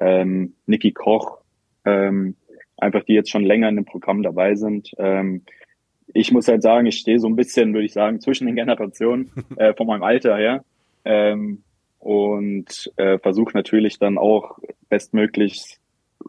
ähm, 0.00 0.54
Niki 0.66 0.92
Koch, 0.92 1.37
ähm, 1.88 2.34
einfach 2.76 3.04
die 3.04 3.14
jetzt 3.14 3.30
schon 3.30 3.44
länger 3.44 3.68
in 3.68 3.76
dem 3.76 3.84
Programm 3.84 4.22
dabei 4.22 4.54
sind. 4.54 4.92
Ähm, 4.98 5.42
ich 6.14 6.32
muss 6.32 6.48
halt 6.48 6.62
sagen, 6.62 6.86
ich 6.86 6.98
stehe 6.98 7.18
so 7.18 7.28
ein 7.28 7.36
bisschen, 7.36 7.74
würde 7.74 7.86
ich 7.86 7.92
sagen, 7.92 8.20
zwischen 8.20 8.46
den 8.46 8.56
Generationen 8.56 9.30
äh, 9.56 9.74
von 9.74 9.86
meinem 9.86 10.02
Alter 10.02 10.36
her 10.36 10.64
ähm, 11.04 11.62
und 11.98 12.92
äh, 12.96 13.18
versuche 13.18 13.52
natürlich 13.54 13.98
dann 13.98 14.18
auch 14.18 14.58
bestmöglich 14.88 15.78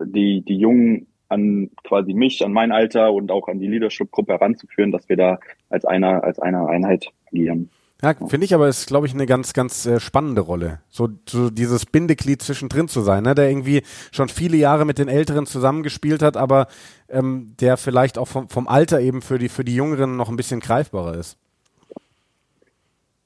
die, 0.01 0.41
die 0.41 0.57
Jungen 0.57 1.07
an 1.29 1.69
quasi 1.83 2.13
mich, 2.13 2.43
an 2.43 2.51
mein 2.51 2.71
Alter 2.71 3.13
und 3.13 3.31
auch 3.31 3.47
an 3.47 3.59
die 3.59 3.67
Leadership-Gruppe 3.67 4.33
heranzuführen, 4.33 4.91
dass 4.91 5.07
wir 5.09 5.15
da 5.15 5.39
als 5.69 5.85
einer, 5.85 6.23
als 6.23 6.39
einer 6.39 6.67
Einheit 6.67 7.07
agieren. 7.27 7.69
Ja, 8.01 8.13
finde 8.13 8.45
ich 8.45 8.53
aber 8.53 8.69
ist, 8.69 8.87
glaube 8.87 9.07
ich, 9.07 9.13
eine 9.13 9.25
ganz, 9.25 9.51
ganz 9.51 9.85
äh, 9.85 9.99
spannende 9.99 10.39
Rolle. 10.41 10.79
So, 10.87 11.09
so 11.27 11.49
dieses 11.49 11.85
Bindeglied 11.85 12.41
zwischendrin 12.41 12.87
zu 12.87 13.01
sein, 13.01 13.23
ne? 13.23 13.35
der 13.35 13.49
irgendwie 13.49 13.81
schon 14.11 14.29
viele 14.29 14.55
Jahre 14.55 14.85
mit 14.85 14.99
den 14.99 15.09
Älteren 15.09 15.45
zusammengespielt 15.45 16.21
hat, 16.21 16.37
aber 16.37 16.67
ähm, 17.09 17.55
der 17.59 17.75
vielleicht 17.75 18.17
auch 18.17 18.27
vom, 18.29 18.47
vom 18.47 18.69
Alter 18.69 19.01
eben 19.01 19.21
für 19.21 19.37
die, 19.37 19.49
für 19.49 19.65
die 19.65 19.75
Jüngeren 19.75 20.15
noch 20.15 20.29
ein 20.29 20.37
bisschen 20.37 20.61
greifbarer 20.61 21.15
ist. 21.15 21.37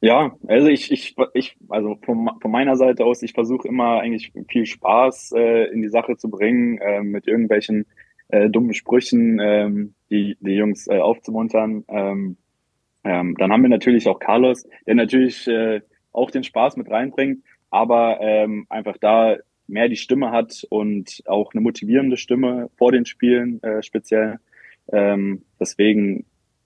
Ja, 0.01 0.36
also 0.48 0.68
ich, 0.68 0.92
ich, 0.92 1.15
ich 1.36 1.56
also 1.70 1.98
von, 2.03 2.32
von 2.42 2.51
meiner 2.51 2.75
Seite 2.75 3.06
aus, 3.06 3.22
ich 3.22 3.34
versuche 3.34 3.68
immer 3.68 4.00
eigentlich 4.01 4.34
viel 4.50 4.65
Spaß 4.65 5.34
äh, 5.36 5.72
in 5.72 5.84
die 5.84 5.89
Sache 5.89 6.18
zu 6.18 6.30
bringen, 6.30 6.80
äh, 6.80 7.03
mit 7.03 7.27
irgendwelchen 7.27 7.86
äh, 8.30 8.50
dummen 8.50 8.74
Sprüchen 8.74 9.39
äh, 9.39 9.70
die, 10.10 10.36
die 10.42 10.56
Jungs 10.56 10.88
äh, 10.88 10.98
aufzumuntern. 10.98 11.86
Ähm, 11.88 12.38
ähm, 13.03 13.36
dann 13.38 13.51
haben 13.51 13.62
wir 13.62 13.69
natürlich 13.69 14.07
auch 14.07 14.19
Carlos, 14.19 14.65
der 14.88 14.95
natürlich 14.95 15.48
äh, 15.48 15.81
auch 16.12 16.31
den 16.31 16.43
Spaß 16.43 16.77
mit 16.77 16.89
reinbringt, 16.89 17.43
aber 17.69 18.19
ähm, 18.22 18.65
einfach 18.69 18.98
da 19.00 19.38
mehr 19.67 19.89
die 19.89 19.95
Stimme 19.95 20.31
hat 20.31 20.65
und 20.69 21.24
auch 21.25 21.53
eine 21.53 21.62
motivierende 21.62 22.17
Stimme 22.17 22.69
vor 22.77 22.91
den 22.91 23.05
Spielen 23.05 23.62
äh, 23.63 23.81
speziell. 23.81 24.39
Ähm, 24.91 25.43
deswegen 25.60 26.25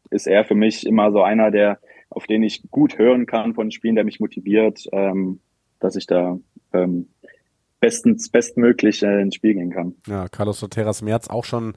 ist 0.09 0.27
er 0.27 0.45
für 0.45 0.55
mich 0.55 0.85
immer 0.85 1.11
so 1.11 1.21
einer, 1.21 1.51
der 1.51 1.79
auf 2.09 2.25
den 2.25 2.43
ich 2.43 2.63
gut 2.71 2.97
hören 2.97 3.25
kann 3.25 3.53
von 3.53 3.67
den 3.67 3.71
Spielen, 3.71 3.95
der 3.95 4.05
mich 4.05 4.19
motiviert, 4.19 4.85
ähm, 4.91 5.39
dass 5.79 5.95
ich 5.95 6.07
da 6.07 6.39
ähm, 6.73 7.09
bestens, 7.79 8.29
bestmöglich 8.29 9.03
äh, 9.03 9.21
ins 9.21 9.35
Spiel 9.35 9.53
gehen 9.53 9.71
kann. 9.71 9.95
Ja, 10.07 10.27
Carlos 10.29 10.59
Soteras 10.59 11.01
Merz 11.01 11.29
auch 11.29 11.45
schon 11.45 11.73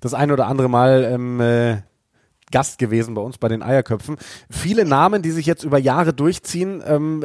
das 0.00 0.14
ein 0.14 0.30
oder 0.30 0.46
andere 0.46 0.68
Mal 0.68 1.04
ähm, 1.12 1.40
äh, 1.40 1.82
Gast 2.52 2.78
gewesen 2.78 3.14
bei 3.14 3.22
uns 3.22 3.38
bei 3.38 3.48
den 3.48 3.62
Eierköpfen. 3.62 4.16
Viele 4.48 4.84
Namen, 4.84 5.22
die 5.22 5.32
sich 5.32 5.46
jetzt 5.46 5.64
über 5.64 5.78
Jahre 5.78 6.12
durchziehen. 6.14 6.82
Ähm, 6.86 7.24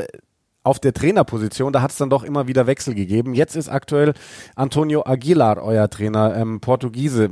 auf 0.64 0.80
der 0.80 0.94
Trainerposition, 0.94 1.72
da 1.72 1.82
hat 1.82 1.92
es 1.92 1.98
dann 1.98 2.10
doch 2.10 2.24
immer 2.24 2.48
wieder 2.48 2.68
Wechsel 2.68 2.94
gegeben. 2.94 3.34
Jetzt 3.34 3.56
ist 3.56 3.70
aktuell 3.70 4.14
Antonio 4.56 5.06
Aguilar 5.06 5.64
euer 5.64 5.90
Trainer, 5.90 6.36
ähm, 6.36 6.60
Portugiese. 6.60 7.30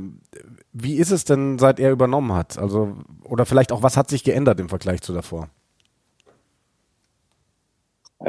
Wie 0.72 0.94
ist 0.94 1.10
es 1.10 1.24
denn, 1.24 1.58
seit 1.58 1.78
er 1.78 1.92
übernommen 1.92 2.32
hat? 2.32 2.58
Also, 2.58 2.96
oder 3.24 3.44
vielleicht 3.44 3.72
auch, 3.72 3.82
was 3.82 3.98
hat 3.98 4.08
sich 4.08 4.24
geändert 4.24 4.58
im 4.58 4.70
Vergleich 4.70 5.02
zu 5.02 5.12
davor? 5.12 5.50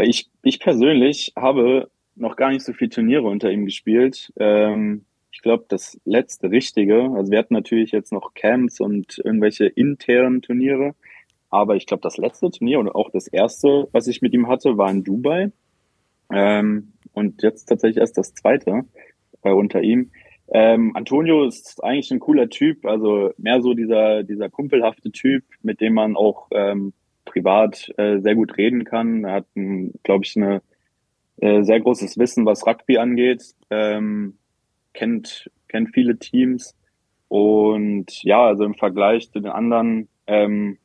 Ich, 0.02 0.30
ich 0.44 0.60
persönlich 0.60 1.32
habe 1.38 1.90
noch 2.16 2.36
gar 2.36 2.50
nicht 2.50 2.66
so 2.66 2.74
viele 2.74 2.90
Turniere 2.90 3.24
unter 3.24 3.50
ihm 3.50 3.66
gespielt. 3.66 4.34
Ähm, 4.38 5.06
ich 5.38 5.44
glaube, 5.44 5.65
das 5.67 6.01
letzte 6.03 6.50
Richtige, 6.50 7.12
also 7.15 7.32
wir 7.32 7.38
hatten 7.38 7.53
natürlich 7.53 7.91
jetzt 7.91 8.12
noch 8.12 8.34
Camps 8.34 8.79
und 8.79 9.22
irgendwelche 9.24 9.67
internen 9.67 10.41
Turniere, 10.41 10.96
aber 11.51 11.75
ich 11.75 11.86
glaube, 11.86 12.01
das 12.01 12.17
letzte 12.17 12.50
Turnier 12.50 12.79
und 12.79 12.89
auch 12.89 13.12
das 13.12 13.27
erste, 13.27 13.88
was 13.91 14.08
ich 14.08 14.24
mit 14.24 14.34
ihm 14.34 14.48
hatte, 14.48 14.79
war 14.79 14.89
in 14.89 15.03
Dubai. 15.03 15.51
Ähm, 16.34 16.94
und 17.13 17.44
jetzt 17.44 17.65
tatsächlich 17.65 17.98
erst 17.98 18.17
das 18.17 18.34
zweite 18.34 18.86
äh, 19.44 19.51
unter 19.51 19.84
ihm. 19.84 20.10
Ähm, 20.48 20.96
Antonio 20.96 21.46
ist 21.46 21.84
eigentlich 21.84 22.10
ein 22.10 22.20
cooler 22.20 22.50
Typ, 22.50 22.84
also 22.88 23.32
mehr 23.38 23.62
so 23.62 23.75
dieser, 23.75 24.24
dieser 24.24 24.50
kumpelhafte 24.50 25.12
Typ, 25.12 25.44
mit 25.62 25.82
dem 25.82 25.94
man 25.94 26.15
auch 26.15 26.48
ähm, 26.50 26.94
privat 27.25 27.94
äh, 27.98 28.22
sehr 28.22 28.34
gut 28.34 28.58
reden 28.58 28.86
kann. 28.86 29.24
Er 29.24 29.34
hat, 29.34 29.46
glaube 30.01 30.25
ich, 30.25 30.36
eine 30.36 30.63
äh, 31.41 31.62
sehr 31.62 31.79
großes 31.79 32.17
Wissen, 32.17 32.48
was 32.48 32.65
Rugby 32.65 32.98
angeht. 32.98 33.53
Ähm, 33.70 34.39
kennt, 34.98 35.50
kennt 35.68 35.94
viele 35.94 36.18
Teams. 36.18 36.75
Und 37.30 38.24
ja, 38.24 38.46
also 38.46 38.63
im 38.63 38.75
Vergleich 38.75 39.32
zu 39.32 39.39
den 39.39 39.51
anderen 39.51 40.08
ähm, 40.25 40.77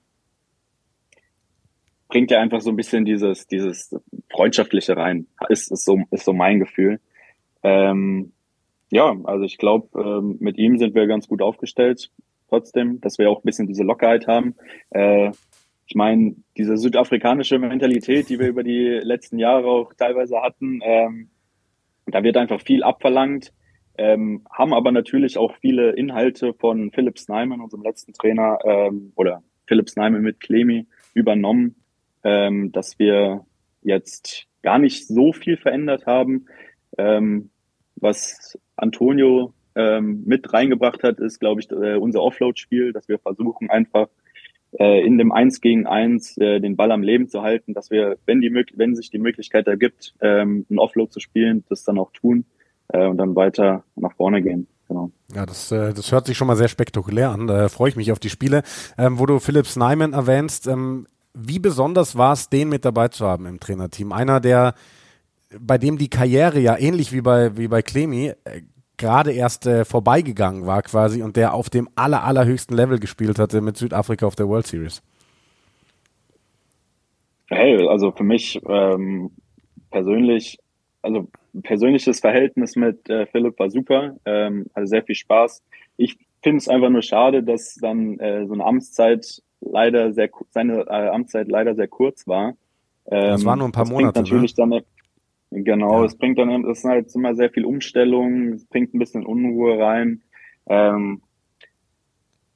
bringt 2.09 2.31
er 2.31 2.40
einfach 2.40 2.61
so 2.61 2.71
ein 2.71 2.76
bisschen 2.76 3.04
dieses, 3.04 3.47
dieses 3.47 3.97
Freundschaftliche 4.31 4.97
rein. 4.97 5.26
Ist, 5.49 5.73
ist, 5.73 5.85
so, 5.85 6.00
ist 6.11 6.25
so 6.25 6.33
mein 6.33 6.61
Gefühl. 6.61 7.00
Ähm, 7.62 8.33
ja, 8.90 9.16
also 9.25 9.45
ich 9.45 9.57
glaube, 9.57 9.88
ähm, 9.99 10.37
mit 10.40 10.59
ihm 10.59 10.76
sind 10.78 10.95
wir 10.95 11.07
ganz 11.07 11.26
gut 11.26 11.40
aufgestellt. 11.40 12.11
Trotzdem, 12.49 13.00
dass 13.00 13.19
wir 13.19 13.31
auch 13.31 13.38
ein 13.38 13.47
bisschen 13.47 13.66
diese 13.66 13.85
Lockerheit 13.85 14.26
haben. 14.26 14.54
Äh, 14.90 15.31
ich 15.87 15.95
meine, 15.95 16.37
diese 16.59 16.76
südafrikanische 16.76 17.59
Mentalität, 17.59 18.28
die 18.28 18.38
wir 18.38 18.49
über 18.49 18.62
die 18.62 19.00
letzten 19.02 19.38
Jahre 19.38 19.69
auch 19.69 19.95
teilweise 19.95 20.42
hatten, 20.42 20.81
ähm, 20.83 21.31
da 22.07 22.23
wird 22.23 22.37
einfach 22.37 22.61
viel 22.61 22.83
abverlangt 22.83 23.52
ähm, 24.02 24.42
haben 24.50 24.75
aber 24.75 24.90
natürlich 24.90 25.38
auch 25.38 25.54
viele 25.61 25.92
Inhalte 25.92 26.54
von 26.54 26.90
Philipp 26.90 27.21
Snyman, 27.21 27.61
unserem 27.61 27.85
letzten 27.85 28.12
Trainer, 28.12 28.59
ähm, 28.64 29.12
oder 29.14 29.44
Philipp 29.66 29.88
Snyman 29.88 30.23
mit 30.23 30.40
Clemi 30.40 30.87
übernommen, 31.14 31.76
ähm, 32.25 32.73
dass 32.73 32.99
wir 32.99 33.47
jetzt 33.82 34.49
gar 34.62 34.80
nicht 34.80 35.06
so 35.06 35.32
viel 35.32 35.56
verändert 35.56 36.06
haben. 36.06 36.47
Ähm, 36.99 37.50
was 37.94 38.59
Antonio 38.75 39.54
ähm, 39.76 40.25
mit 40.26 40.52
reingebracht 40.52 41.04
hat, 41.04 41.21
ist, 41.21 41.38
glaube 41.38 41.61
ich, 41.61 41.71
äh, 41.71 41.94
unser 41.94 42.23
Offload-Spiel, 42.23 42.92
dass 42.92 43.09
wir 43.09 43.21
versuchen 43.21 43.71
einfach 43.71 44.09
äh, 44.80 45.06
in 45.06 45.16
dem 45.16 45.30
Eins 45.30 45.61
gegen 45.61 45.87
Eins 45.87 46.37
äh, 46.38 46.59
den 46.59 46.75
Ball 46.75 46.90
am 46.90 47.02
Leben 47.02 47.28
zu 47.28 47.42
halten, 47.42 47.73
dass 47.73 47.92
wir, 47.92 48.16
wenn 48.26 48.40
die 48.40 48.52
wenn 48.75 48.97
sich 48.97 49.11
die 49.11 49.18
Möglichkeit 49.18 49.68
ergibt, 49.68 50.14
ähm, 50.21 50.66
ein 50.68 50.80
Offload 50.80 51.12
zu 51.12 51.21
spielen, 51.21 51.64
das 51.68 51.85
dann 51.85 52.00
auch 52.00 52.11
tun 52.11 52.47
äh, 52.89 53.07
und 53.07 53.19
dann 53.19 53.35
weiter 53.37 53.85
nach 53.97 54.12
vorne 54.17 54.43
gehen. 54.43 54.67
Genau. 54.89 55.11
Ja, 55.35 55.47
das, 55.47 55.73
äh, 55.73 55.95
das 55.95 56.12
hört 56.12 56.27
sich 56.27 56.37
schon 56.37 56.49
mal 56.49 56.57
sehr 56.57 56.69
spektakulär 56.69 57.31
an. 57.31 57.47
Da 57.47 57.69
freue 57.69 57.89
ich 57.89 57.97
mich 57.97 58.12
auf 58.12 58.19
die 58.19 58.31
Spiele. 58.31 58.62
Ähm, 58.99 59.19
wo 59.19 59.27
du 59.27 59.39
Philipp 59.39 59.67
Snyman 59.67 60.12
erwähnst, 60.12 60.67
ähm, 60.67 61.07
wie 61.35 61.59
besonders 61.59 62.17
war 62.17 62.35
es, 62.35 62.51
den 62.51 62.69
mit 62.69 62.85
dabei 62.85 63.09
zu 63.09 63.27
haben 63.27 63.47
im 63.47 63.59
Trainerteam? 63.59 64.12
Einer, 64.12 64.41
der 64.41 64.75
bei 65.59 65.79
dem 65.79 65.99
die 65.99 66.09
Karriere 66.09 66.61
ja 66.61 66.77
ähnlich 66.79 67.12
wie 67.12 67.21
bei, 67.21 67.57
wie 67.57 67.69
bei 67.69 67.83
Clemi 67.83 68.33
äh, 68.45 68.62
gerade 68.97 69.33
erst 69.33 69.67
äh, 69.67 69.85
vorbeigegangen 69.85 70.67
war 70.67 70.83
quasi 70.83 71.23
und 71.23 71.37
der 71.37 71.55
auf 71.55 71.71
dem 71.71 71.89
aller, 71.97 72.25
allerhöchsten 72.25 72.77
Level 72.77 72.99
gespielt 72.99 73.39
hatte 73.39 73.61
mit 73.61 73.77
Südafrika 73.77 74.27
auf 74.27 74.37
der 74.37 74.49
World 74.49 74.67
Series. 74.67 75.03
Hey, 77.49 77.87
also 77.89 78.12
für 78.12 78.25
mich 78.25 78.61
ähm, 78.67 79.31
persönlich, 79.91 80.59
also 81.03 81.29
persönliches 81.62 82.21
Verhältnis 82.21 82.76
mit 82.76 83.09
äh, 83.11 83.26
Philipp 83.26 83.59
war 83.59 83.71
super, 83.71 84.16
ähm, 84.25 84.66
hatte 84.75 84.87
sehr 84.87 85.02
viel 85.02 85.14
Spaß. 85.14 85.62
Ich 85.97 86.18
finde 86.42 86.59
es 86.59 86.68
einfach 86.68 86.90
nur 86.90 87.02
schade, 87.02 87.42
dass 87.42 87.75
dann 87.75 88.18
äh, 88.18 88.47
so 88.47 88.54
eine 88.54 88.64
Amtszeit 88.64 89.42
leider 89.61 90.12
sehr 90.12 90.30
seine 90.50 90.80
äh, 90.88 91.09
Amtszeit 91.09 91.49
leider 91.49 91.75
sehr 91.75 91.88
kurz 91.88 92.26
war. 92.26 92.54
Ähm, 93.06 93.30
das 93.30 93.44
waren 93.44 93.59
nur 93.59 93.68
ein 93.68 93.73
paar 93.73 93.88
Monate. 93.88 94.21
Ne? 94.21 94.25
Natürlich 94.25 94.56
ne? 94.56 94.82
dann 95.50 95.64
genau, 95.64 96.00
ja. 96.00 96.06
es 96.06 96.16
bringt 96.16 96.38
dann 96.38 96.64
es 96.64 96.78
ist 96.78 96.85
halt 96.85 97.14
immer 97.14 97.35
sehr 97.35 97.50
viel 97.50 97.64
Umstellung, 97.64 98.54
es 98.54 98.64
bringt 98.66 98.94
ein 98.94 98.99
bisschen 98.99 99.26
Unruhe 99.26 99.78
rein. 99.78 100.23
Ähm, 100.66 101.23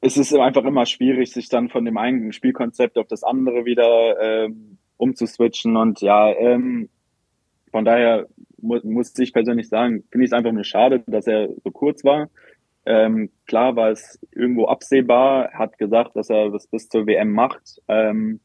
es 0.01 0.17
ist 0.17 0.35
einfach 0.35 0.65
immer 0.65 0.87
schwierig, 0.87 1.33
sich 1.33 1.49
dann 1.49 1.69
von 1.69 1.85
dem 1.85 1.97
einen 1.97 2.33
Spielkonzept 2.33 2.99
auf 2.99 3.09
das 3.09 3.23
andere 3.23 3.65
wieder 3.65 4.21
ähm, 4.21 4.79
umzuswitchen 4.97 5.77
und 5.77 6.01
ja, 6.01 6.33
ähm, 6.33 6.89
von 7.71 7.85
daher 7.85 8.27
mu 8.59 8.79
muss 8.85 9.19
ich 9.19 9.33
persönlich 9.33 9.69
sagen, 9.69 10.05
finde 10.11 10.25
ich 10.25 10.31
es 10.31 10.33
einfach 10.33 10.53
nur 10.53 10.65
schade, 10.65 11.03
dass 11.07 11.27
er 11.27 11.49
so 11.65 11.71
kurz 11.71 12.05
war. 12.05 12.29
Ähm, 12.85 13.31
klar 13.47 13.75
war 13.75 13.91
es 13.91 14.19
irgendwo 14.31 14.67
absehbar, 14.67 15.51
hat 15.53 15.77
gesagt, 15.77 16.15
dass 16.15 16.31
er 16.31 16.51
das 16.51 16.69
bis 16.69 16.89
zur 16.89 17.07
WM 17.07 17.33
macht. 17.33 17.81
Ähm, 17.89 18.41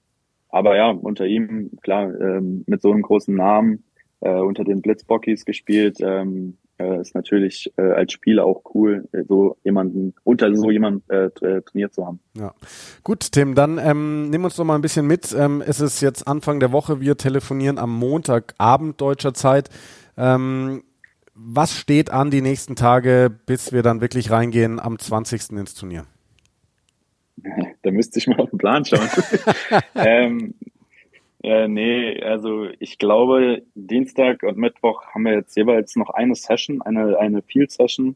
aber 0.49 0.75
ja, 0.75 0.89
unter 0.89 1.25
ihm, 1.25 1.71
klar, 1.81 2.13
ähm, 2.19 2.63
mit 2.67 2.81
so 2.81 2.91
einem 2.91 3.03
großen 3.03 3.35
Namen, 3.35 3.83
äh, 4.21 4.33
unter 4.33 4.63
den 4.63 4.81
Blitzbockies 4.81 5.45
gespielt, 5.45 5.97
ähm, 6.01 6.57
äh, 6.81 6.99
ist 6.99 7.15
natürlich 7.15 7.71
äh, 7.77 7.81
als 7.81 8.13
Spieler 8.13 8.45
auch 8.45 8.63
cool, 8.73 9.07
äh, 9.11 9.23
so 9.27 9.57
jemanden, 9.63 10.13
unter 10.23 10.53
so 10.55 10.71
jemanden 10.71 11.03
äh, 11.09 11.25
äh, 11.25 11.61
trainiert 11.61 11.93
zu 11.93 12.05
haben. 12.05 12.19
Ja. 12.37 12.53
Gut, 13.03 13.31
Tim, 13.31 13.55
dann 13.55 13.77
ähm, 13.77 14.29
nimm 14.29 14.43
uns 14.43 14.55
doch 14.55 14.65
mal 14.65 14.75
ein 14.75 14.81
bisschen 14.81 15.05
mit. 15.05 15.35
Ähm, 15.37 15.63
es 15.65 15.79
ist 15.79 16.01
jetzt 16.01 16.27
Anfang 16.27 16.59
der 16.59 16.71
Woche, 16.71 16.99
wir 16.99 17.17
telefonieren 17.17 17.77
am 17.77 17.97
Montagabend 17.97 18.99
deutscher 18.99 19.33
Zeit. 19.33 19.69
Ähm, 20.17 20.83
was 21.33 21.77
steht 21.77 22.11
an 22.11 22.29
die 22.29 22.41
nächsten 22.41 22.75
Tage, 22.75 23.31
bis 23.45 23.71
wir 23.71 23.83
dann 23.83 24.01
wirklich 24.01 24.31
reingehen 24.31 24.79
am 24.79 24.99
20. 24.99 25.51
ins 25.51 25.73
Turnier? 25.75 26.05
Da 27.83 27.89
müsste 27.89 28.19
ich 28.19 28.27
mal 28.27 28.39
auf 28.39 28.51
den 28.51 28.59
Plan 28.59 28.85
schauen. 28.85 29.09
ähm, 29.95 30.53
äh, 31.43 31.67
nee, 31.67 32.21
also 32.21 32.67
ich 32.79 32.99
glaube, 32.99 33.63
Dienstag 33.73 34.43
und 34.43 34.57
Mittwoch 34.57 35.03
haben 35.07 35.23
wir 35.23 35.33
jetzt 35.33 35.57
jeweils 35.57 35.95
noch 35.95 36.11
eine 36.11 36.35
Session, 36.35 36.83
eine, 36.83 37.17
eine 37.17 37.41
Field 37.41 37.71
Session. 37.71 38.15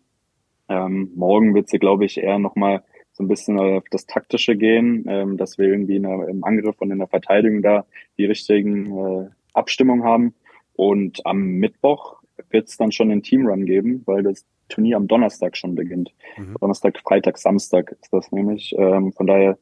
Ähm, 0.69 1.11
morgen 1.15 1.55
wird 1.55 1.69
sie, 1.69 1.79
glaube 1.79 2.05
ich, 2.05 2.17
eher 2.17 2.37
nochmal 2.37 2.83
so 3.13 3.23
ein 3.23 3.27
bisschen 3.27 3.59
auf 3.59 3.85
das 3.89 4.05
Taktische 4.05 4.55
gehen, 4.55 5.05
ähm, 5.07 5.37
dass 5.37 5.57
wir 5.57 5.67
irgendwie 5.67 5.99
der, 5.99 6.27
im 6.27 6.43
Angriff 6.43 6.75
und 6.79 6.91
in 6.91 6.99
der 6.99 7.07
Verteidigung 7.07 7.61
da 7.61 7.85
die 8.17 8.25
richtigen 8.25 8.97
äh, 8.97 9.29
Abstimmungen 9.53 10.03
haben. 10.03 10.35
Und 10.75 11.25
am 11.25 11.41
Mittwoch 11.41 12.21
wird 12.49 12.67
es 12.67 12.77
dann 12.77 12.91
schon 12.91 13.11
einen 13.11 13.23
Teamrun 13.23 13.65
geben, 13.65 14.03
weil 14.05 14.23
das 14.23 14.45
Turnier 14.69 14.97
am 14.97 15.07
Donnerstag 15.07 15.55
schon 15.55 15.75
beginnt. 15.75 16.11
Mhm. 16.37 16.55
Donnerstag, 16.59 16.99
Freitag, 16.99 17.37
Samstag 17.37 17.95
ist 18.01 18.11
das 18.11 18.31
nämlich. 18.31 18.75
Ähm, 18.77 19.13
von 19.13 19.27
daher, 19.27 19.57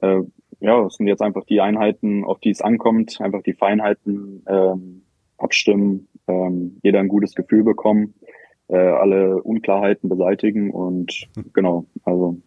äh, 0.00 0.22
ja, 0.60 0.86
es 0.86 0.94
sind 0.94 1.06
jetzt 1.06 1.22
einfach 1.22 1.44
die 1.44 1.60
Einheiten, 1.60 2.24
auf 2.24 2.40
die 2.40 2.50
es 2.50 2.62
ankommt, 2.62 3.20
einfach 3.20 3.42
die 3.42 3.52
Feinheiten 3.52 4.42
ähm, 4.48 5.02
abstimmen, 5.38 6.08
ähm, 6.26 6.78
jeder 6.82 7.00
ein 7.00 7.08
gutes 7.08 7.34
Gefühl 7.34 7.62
bekommen, 7.62 8.14
äh, 8.68 8.76
alle 8.76 9.42
Unklarheiten 9.42 10.08
beseitigen 10.08 10.70
und 10.70 11.28
mhm. 11.36 11.44
genau, 11.52 11.86
also 12.04 12.38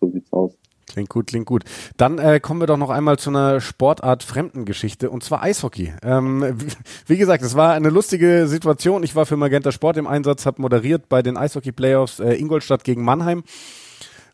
so 0.00 0.08
sieht's 0.08 0.32
aus. 0.32 0.58
Klingt 0.90 1.08
gut, 1.08 1.28
klingt 1.28 1.46
gut. 1.46 1.64
Dann 1.96 2.18
äh, 2.18 2.40
kommen 2.40 2.60
wir 2.60 2.66
doch 2.66 2.76
noch 2.76 2.90
einmal 2.90 3.18
zu 3.18 3.30
einer 3.30 3.60
Sportart 3.60 4.22
Fremdengeschichte 4.22 5.10
und 5.10 5.24
zwar 5.24 5.42
Eishockey. 5.42 5.94
Ähm, 6.02 6.54
wie, 6.56 6.72
wie, 7.06 7.16
gesagt, 7.16 7.42
es 7.42 7.54
war 7.54 7.72
eine 7.72 7.88
lustige 7.88 8.46
Situation. 8.46 9.02
Ich 9.02 9.14
war 9.14 9.24
für 9.24 9.36
Magenta 9.36 9.72
Sport 9.72 9.96
im 9.96 10.06
Einsatz, 10.06 10.44
habe 10.44 10.60
moderiert 10.60 11.08
bei 11.08 11.22
den 11.22 11.36
Eishockey-Playoffs 11.36 12.20
äh, 12.20 12.34
Ingolstadt 12.34 12.84
gegen 12.84 13.04
Mannheim. 13.04 13.42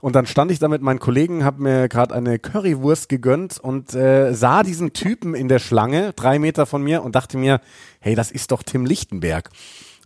Und 0.00 0.14
dann 0.14 0.26
stand 0.26 0.50
ich 0.52 0.58
da 0.58 0.68
mit 0.68 0.80
meinen 0.80 1.00
Kollegen, 1.00 1.44
habe 1.44 1.62
mir 1.62 1.88
gerade 1.88 2.14
eine 2.14 2.38
Currywurst 2.38 3.08
gegönnt 3.08 3.58
und 3.58 3.94
äh, 3.94 4.32
sah 4.32 4.62
diesen 4.62 4.92
Typen 4.92 5.34
in 5.34 5.48
der 5.48 5.58
Schlange, 5.58 6.12
drei 6.14 6.38
Meter 6.38 6.66
von 6.66 6.82
mir, 6.82 7.02
und 7.02 7.16
dachte 7.16 7.36
mir, 7.36 7.60
hey, 8.00 8.14
das 8.14 8.30
ist 8.30 8.52
doch 8.52 8.62
Tim 8.62 8.86
Lichtenberg 8.86 9.50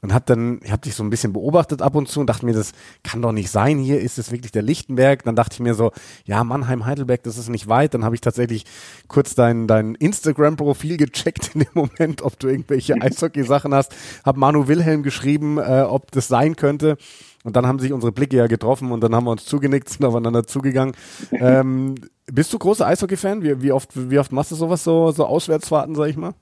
und 0.03 0.12
hab 0.12 0.27
dann, 0.27 0.59
ich 0.65 0.73
habe 0.73 0.83
dich 0.83 0.97
so 0.97 1.05
ein 1.05 1.11
bisschen 1.11 1.33
beobachtet 1.33 1.81
ab 1.81 1.95
und 1.95 2.09
zu 2.09 2.19
und 2.19 2.27
dachte 2.27 2.45
mir, 2.45 2.55
das 2.55 2.73
kann 3.05 3.23
doch 3.23 3.31
nicht 3.31 3.51
sein. 3.51 3.79
Hier 3.79 4.01
ist 4.01 4.19
es 4.19 4.33
wirklich 4.33 4.51
der 4.51 4.62
Lichtenberg. 4.62 5.23
Dann 5.23 5.37
dachte 5.37 5.55
ich 5.55 5.61
mir 5.61 5.75
so, 5.75 5.93
ja, 6.25 6.43
Mannheim, 6.43 6.85
Heidelberg, 6.85 7.23
das 7.23 7.38
ist 7.38 7.49
nicht 7.49 7.69
weit. 7.69 7.95
Dann 7.95 8.05
habe 8.05 8.17
ich 8.17 8.21
tatsächlich 8.21 8.65
kurz 9.07 9.37
dein, 9.37 9.69
dein 9.69 9.95
Instagram-Profil 9.95 10.97
gecheckt 10.97 11.55
in 11.55 11.61
dem 11.61 11.71
Moment, 11.75 12.23
ob 12.23 12.37
du 12.41 12.49
irgendwelche 12.49 12.95
Eishockey-Sachen 13.01 13.73
hast. 13.73 13.95
Hab 14.25 14.37
Manu 14.37 14.67
Wilhelm 14.67 15.05
geschrieben, 15.05 15.59
äh, 15.59 15.83
ob 15.88 16.11
das 16.11 16.27
sein 16.27 16.57
könnte. 16.57 16.97
Und 17.45 17.55
dann 17.55 17.69
haben 17.69 17.79
sich 17.79 17.93
unsere 17.93 18.11
Blicke 18.11 18.37
ja 18.37 18.49
getroffen 18.49 18.91
und 18.91 19.05
dann 19.05 19.15
haben 19.15 19.25
wir 19.25 19.31
uns 19.31 19.45
zugenickt, 19.45 19.88
sind 19.88 20.05
aufeinander 20.05 20.43
zugegangen. 20.45 20.97
ähm, 21.31 21.95
bist 22.27 22.53
du 22.53 22.59
großer 22.59 22.88
Eishockey-Fan? 22.88 23.45
Wie, 23.45 23.62
wie, 23.62 23.71
oft, 23.71 23.91
wie 24.11 24.19
oft 24.19 24.33
machst 24.33 24.51
du 24.51 24.57
sowas, 24.57 24.83
so, 24.83 25.12
so 25.12 25.27
Auswärtsfahrten, 25.27 25.95
sag 25.95 26.09
ich 26.09 26.17
mal? 26.17 26.35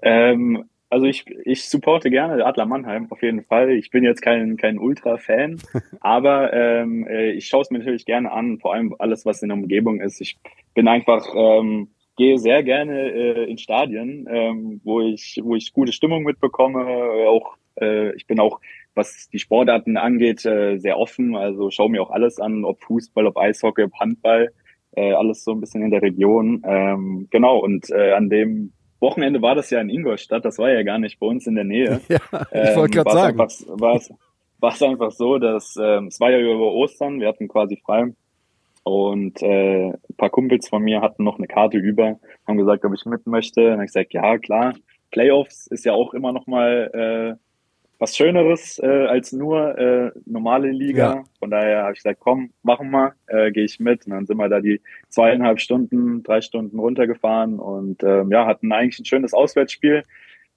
Ähm, 0.00 0.64
also 0.94 1.06
ich, 1.06 1.26
ich 1.44 1.68
supporte 1.68 2.08
gerne 2.08 2.46
Adler 2.46 2.66
Mannheim 2.66 3.08
auf 3.10 3.20
jeden 3.20 3.42
Fall. 3.42 3.72
Ich 3.72 3.90
bin 3.90 4.04
jetzt 4.04 4.22
kein, 4.22 4.56
kein 4.56 4.78
Ultra-Fan, 4.78 5.60
aber 6.00 6.52
ähm, 6.52 7.04
äh, 7.08 7.32
ich 7.32 7.48
schaue 7.48 7.62
es 7.62 7.70
mir 7.72 7.78
natürlich 7.78 8.06
gerne 8.06 8.30
an, 8.30 8.60
vor 8.60 8.74
allem 8.74 8.94
alles, 9.00 9.26
was 9.26 9.42
in 9.42 9.48
der 9.48 9.58
Umgebung 9.58 10.00
ist. 10.00 10.20
Ich 10.20 10.38
bin 10.72 10.86
einfach, 10.86 11.26
ähm, 11.34 11.88
gehe 12.16 12.38
sehr 12.38 12.62
gerne 12.62 13.10
äh, 13.10 13.50
in 13.50 13.58
Stadien, 13.58 14.28
ähm, 14.30 14.80
wo 14.84 15.00
ich, 15.00 15.40
wo 15.42 15.56
ich 15.56 15.72
gute 15.72 15.92
Stimmung 15.92 16.22
mitbekomme. 16.22 16.84
Auch 17.26 17.56
äh, 17.80 18.14
ich 18.14 18.28
bin 18.28 18.38
auch, 18.38 18.60
was 18.94 19.28
die 19.30 19.40
Sportarten 19.40 19.96
angeht, 19.96 20.46
äh, 20.46 20.78
sehr 20.78 20.96
offen. 20.96 21.34
Also 21.34 21.70
schaue 21.70 21.90
mir 21.90 22.02
auch 22.02 22.12
alles 22.12 22.38
an, 22.38 22.64
ob 22.64 22.80
Fußball, 22.84 23.26
ob 23.26 23.36
Eishockey, 23.36 23.82
ob 23.82 23.98
Handball, 23.98 24.52
äh, 24.92 25.12
alles 25.12 25.42
so 25.42 25.50
ein 25.50 25.60
bisschen 25.60 25.82
in 25.82 25.90
der 25.90 26.02
Region. 26.02 26.62
Ähm, 26.64 27.26
genau, 27.32 27.58
und 27.58 27.90
äh, 27.90 28.12
an 28.12 28.30
dem 28.30 28.72
Wochenende 29.04 29.40
war 29.42 29.54
das 29.54 29.70
ja 29.70 29.80
in 29.80 29.90
Ingolstadt, 29.90 30.44
das 30.44 30.58
war 30.58 30.70
ja 30.70 30.82
gar 30.82 30.98
nicht 30.98 31.20
bei 31.20 31.26
uns 31.26 31.46
in 31.46 31.54
der 31.54 31.64
Nähe. 31.64 32.00
Ja, 32.08 32.18
ich 32.70 32.76
wollte 32.76 32.98
ähm, 32.98 33.04
gerade 33.04 33.10
sagen. 33.12 33.38
war 33.38 33.96
es 33.96 34.12
war 34.60 34.72
es 34.72 34.82
einfach 34.82 35.10
so, 35.10 35.38
dass 35.38 35.76
ähm, 35.80 36.06
es 36.06 36.18
war 36.20 36.30
ja 36.30 36.38
über 36.38 36.72
Ostern, 36.72 37.20
wir 37.20 37.28
hatten 37.28 37.48
quasi 37.48 37.76
frei 37.76 38.14
und 38.84 39.42
äh, 39.42 39.88
ein 39.88 40.16
paar 40.16 40.30
Kumpels 40.30 40.68
von 40.68 40.82
mir 40.82 41.00
hatten 41.00 41.24
noch 41.24 41.38
eine 41.38 41.46
Karte 41.46 41.78
über, 41.78 42.18
haben 42.46 42.58
gesagt, 42.58 42.84
ob 42.84 42.94
ich 42.94 43.04
mit 43.06 43.26
möchte. 43.26 43.72
Und 43.72 43.80
ich 43.80 43.86
gesagt, 43.86 44.12
ja 44.12 44.38
klar. 44.38 44.74
Playoffs 45.10 45.66
ist 45.68 45.84
ja 45.84 45.94
auch 45.94 46.12
immer 46.12 46.32
noch 46.32 46.46
mal 46.46 46.90
äh, 46.92 47.43
was 48.04 48.16
Schöneres 48.18 48.78
äh, 48.80 49.06
als 49.06 49.32
nur 49.32 49.78
äh, 49.78 50.12
normale 50.26 50.70
Liga. 50.70 51.14
Ja. 51.14 51.24
Von 51.38 51.50
daher 51.50 51.84
habe 51.84 51.92
ich 51.92 52.00
gesagt, 52.00 52.20
komm, 52.20 52.50
machen 52.62 52.90
wir, 52.90 53.14
äh, 53.28 53.50
gehe 53.50 53.64
ich 53.64 53.80
mit. 53.80 54.04
Und 54.04 54.12
dann 54.12 54.26
sind 54.26 54.36
wir 54.36 54.48
da 54.50 54.60
die 54.60 54.82
zweieinhalb 55.08 55.58
Stunden, 55.58 56.22
drei 56.22 56.42
Stunden 56.42 56.78
runtergefahren 56.78 57.58
und 57.58 58.02
ähm, 58.02 58.30
ja, 58.30 58.44
hatten 58.44 58.72
eigentlich 58.72 58.98
ein 58.98 59.06
schönes 59.06 59.32
Auswärtsspiel. 59.32 60.02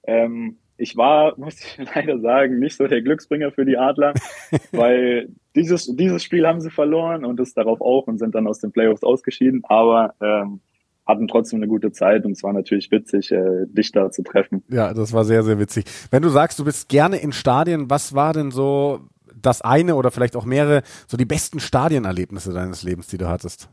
Ähm, 0.06 0.58
ich 0.76 0.98
war, 0.98 1.36
muss 1.40 1.62
ich 1.62 1.78
leider 1.96 2.20
sagen, 2.20 2.60
nicht 2.60 2.76
so 2.76 2.86
der 2.86 3.02
Glücksbringer 3.02 3.52
für 3.52 3.64
die 3.64 3.78
Adler, 3.78 4.14
weil 4.74 5.30
dieses, 5.56 5.86
dieses 5.96 6.24
Spiel 6.24 6.46
haben 6.46 6.60
sie 6.60 6.70
verloren 6.70 7.24
und 7.24 7.40
das 7.40 7.54
darauf 7.54 7.80
auch 7.80 8.08
und 8.08 8.18
sind 8.18 8.36
dann 8.36 8.48
aus 8.48 8.60
den 8.60 8.74
Playoffs 8.74 9.04
ausgeschieden. 9.04 9.62
Aber 9.64 10.16
ähm, 10.22 10.60
hatten 11.08 11.28
trotzdem 11.28 11.60
eine 11.60 11.68
gute 11.68 11.92
Zeit 11.92 12.26
und 12.26 12.34
es 12.34 12.44
war 12.44 12.54
natürlich 12.54 12.92
witzig, 12.92 13.32
äh, 13.32 13.66
dich 13.68 13.92
da 13.92 14.12
zu 14.12 14.24
treffen. 14.24 14.64
Ja, 14.70 14.94
das 14.94 15.14
war 15.14 15.24
sehr, 15.24 15.44
sehr 15.44 15.60
witzig. 15.60 15.86
Wenn 16.12 16.22
du 16.22 16.30
sagst, 16.30 16.60
du 16.60 16.66
bist 16.66 16.90
gerne 16.90 17.18
in 17.18 17.32
Stadien, 17.32 17.90
was 17.90 18.14
war 18.14 18.34
denn 18.34 18.52
so 18.52 19.02
das 19.42 19.62
eine 19.62 19.96
oder 19.96 20.12
vielleicht 20.12 20.36
auch 20.36 20.46
mehrere, 20.46 20.84
so 21.08 21.18
die 21.18 21.26
besten 21.26 21.60
Stadienerlebnisse 21.60 22.54
deines 22.54 22.84
Lebens, 22.84 23.08
die 23.08 23.18
du 23.18 23.28
hattest? 23.28 23.70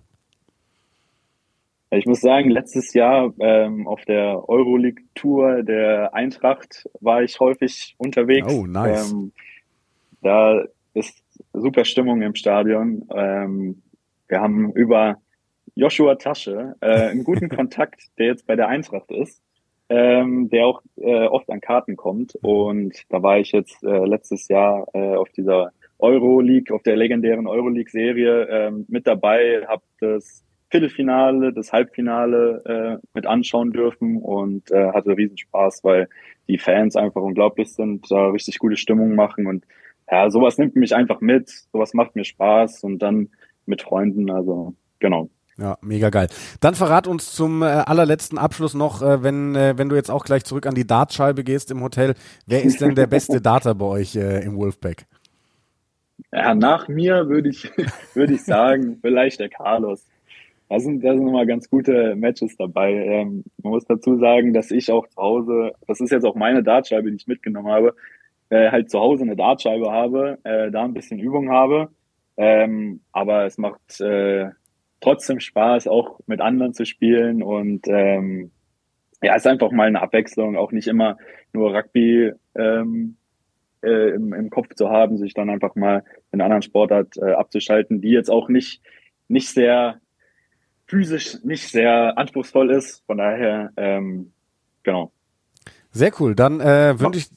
Ich 1.90 2.06
muss 2.06 2.20
sagen, 2.20 2.50
letztes 2.50 2.92
Jahr 2.92 3.32
ähm, 3.38 3.86
auf 3.86 4.04
der 4.04 4.48
Euroleague-Tour 4.48 5.62
der 5.62 6.12
Eintracht 6.12 6.88
war 7.00 7.22
ich 7.22 7.38
häufig 7.38 7.94
unterwegs. 7.98 8.52
Oh, 8.52 8.66
nice. 8.66 9.12
Ähm, 9.12 9.32
da 10.22 10.64
ist 10.92 11.22
super 11.52 11.84
Stimmung 11.84 12.22
im 12.22 12.34
Stadion. 12.34 13.06
Ähm, 13.14 13.82
wir 14.28 14.40
haben 14.40 14.72
über 14.72 15.18
Joshua 15.74 16.14
Tasche, 16.16 16.76
äh, 16.80 17.10
einen 17.10 17.24
guten 17.24 17.48
Kontakt, 17.56 18.02
der 18.18 18.26
jetzt 18.26 18.46
bei 18.46 18.56
der 18.56 18.68
Eintracht 18.68 19.10
ist, 19.10 19.42
ähm, 19.88 20.48
der 20.50 20.66
auch 20.66 20.82
äh, 20.96 21.26
oft 21.26 21.50
an 21.50 21.60
Karten 21.60 21.96
kommt. 21.96 22.36
Und 22.42 22.94
da 23.08 23.22
war 23.22 23.38
ich 23.38 23.52
jetzt 23.52 23.82
äh, 23.82 24.04
letztes 24.04 24.48
Jahr 24.48 24.86
äh, 24.94 25.16
auf 25.16 25.30
dieser 25.30 25.72
Euroleague, 25.98 26.74
auf 26.74 26.82
der 26.82 26.96
legendären 26.96 27.46
Euroleague-Serie 27.46 28.48
ähm, 28.50 28.84
mit 28.88 29.06
dabei, 29.06 29.64
habe 29.66 29.82
das 30.00 30.44
Viertelfinale, 30.70 31.52
das 31.52 31.72
Halbfinale 31.72 33.00
äh, 33.00 33.06
mit 33.14 33.26
anschauen 33.26 33.72
dürfen 33.72 34.16
und 34.16 34.70
äh, 34.70 34.92
hatte 34.92 35.16
riesen 35.16 35.38
Spaß, 35.38 35.84
weil 35.84 36.08
die 36.48 36.58
Fans 36.58 36.96
einfach 36.96 37.22
unglaublich 37.22 37.72
sind, 37.72 38.10
da 38.10 38.30
richtig 38.30 38.58
gute 38.58 38.76
Stimmung 38.76 39.14
machen 39.14 39.46
und 39.46 39.64
ja, 40.10 40.28
sowas 40.30 40.58
nimmt 40.58 40.76
mich 40.76 40.94
einfach 40.94 41.20
mit, 41.20 41.48
sowas 41.72 41.94
macht 41.94 42.16
mir 42.16 42.24
Spaß 42.24 42.82
und 42.84 42.98
dann 42.98 43.30
mit 43.66 43.82
Freunden, 43.82 44.30
also 44.30 44.74
genau. 44.98 45.30
Ja, 45.56 45.78
mega 45.82 46.10
geil. 46.10 46.28
Dann 46.60 46.74
verrat 46.74 47.06
uns 47.06 47.32
zum 47.32 47.62
äh, 47.62 47.66
allerletzten 47.66 48.38
Abschluss 48.38 48.74
noch, 48.74 49.02
äh, 49.02 49.22
wenn, 49.22 49.54
äh, 49.54 49.74
wenn 49.76 49.88
du 49.88 49.94
jetzt 49.94 50.10
auch 50.10 50.24
gleich 50.24 50.44
zurück 50.44 50.66
an 50.66 50.74
die 50.74 50.86
Dartscheibe 50.86 51.44
gehst 51.44 51.70
im 51.70 51.80
Hotel, 51.80 52.14
wer 52.46 52.64
ist 52.64 52.80
denn 52.80 52.96
der 52.96 53.06
beste 53.06 53.40
Darter 53.40 53.74
bei 53.76 53.86
euch 53.86 54.16
äh, 54.16 54.44
im 54.44 54.56
Wolfpack? 54.56 55.06
Ja, 56.32 56.54
nach 56.54 56.88
mir 56.88 57.28
würde 57.28 57.50
ich, 57.50 57.70
würde 58.14 58.34
ich 58.34 58.44
sagen, 58.44 58.98
vielleicht 59.00 59.38
der 59.38 59.48
Carlos. 59.48 60.04
Da 60.68 60.80
sind, 60.80 61.04
da 61.04 61.14
sind 61.14 61.28
immer 61.28 61.46
ganz 61.46 61.70
gute 61.70 62.16
Matches 62.16 62.56
dabei. 62.56 62.92
Ähm, 62.92 63.44
man 63.62 63.74
muss 63.74 63.84
dazu 63.84 64.18
sagen, 64.18 64.52
dass 64.54 64.72
ich 64.72 64.90
auch 64.90 65.06
zu 65.06 65.16
Hause, 65.16 65.72
das 65.86 66.00
ist 66.00 66.10
jetzt 66.10 66.24
auch 66.24 66.34
meine 66.34 66.64
Dartscheibe, 66.64 67.10
die 67.10 67.16
ich 67.16 67.28
mitgenommen 67.28 67.68
habe, 67.68 67.94
äh, 68.48 68.70
halt 68.70 68.90
zu 68.90 68.98
Hause 68.98 69.22
eine 69.22 69.36
Dartscheibe 69.36 69.92
habe, 69.92 70.38
äh, 70.42 70.72
da 70.72 70.82
ein 70.82 70.94
bisschen 70.94 71.20
Übung 71.20 71.50
habe. 71.50 71.90
Ähm, 72.36 73.00
aber 73.12 73.44
es 73.44 73.58
macht 73.58 74.00
trotzdem 75.04 75.38
Spaß, 75.38 75.86
auch 75.86 76.18
mit 76.26 76.40
anderen 76.40 76.72
zu 76.72 76.86
spielen 76.86 77.42
und 77.42 77.86
ähm, 77.88 78.50
ja, 79.22 79.34
ist 79.34 79.46
einfach 79.46 79.70
mal 79.70 79.86
eine 79.86 80.02
Abwechslung, 80.02 80.56
auch 80.56 80.72
nicht 80.72 80.88
immer 80.88 81.18
nur 81.52 81.74
Rugby 81.74 82.32
ähm, 82.54 83.16
äh, 83.82 84.14
im, 84.14 84.32
im 84.32 84.50
Kopf 84.50 84.74
zu 84.74 84.88
haben, 84.90 85.18
sich 85.18 85.34
dann 85.34 85.50
einfach 85.50 85.74
mal 85.76 86.04
in 86.32 86.40
anderen 86.40 86.62
Sportart 86.62 87.16
äh, 87.18 87.32
abzuschalten, 87.32 88.00
die 88.00 88.10
jetzt 88.10 88.30
auch 88.30 88.48
nicht, 88.48 88.82
nicht 89.28 89.48
sehr 89.48 90.00
physisch, 90.86 91.38
nicht 91.44 91.68
sehr 91.68 92.16
anspruchsvoll 92.18 92.70
ist. 92.70 93.04
Von 93.06 93.18
daher, 93.18 93.72
ähm, 93.76 94.32
genau. 94.82 95.12
Sehr 95.96 96.10
cool. 96.18 96.34
Dann 96.34 96.60
äh, 96.60 96.98
würde 96.98 97.18
ich, 97.18 97.28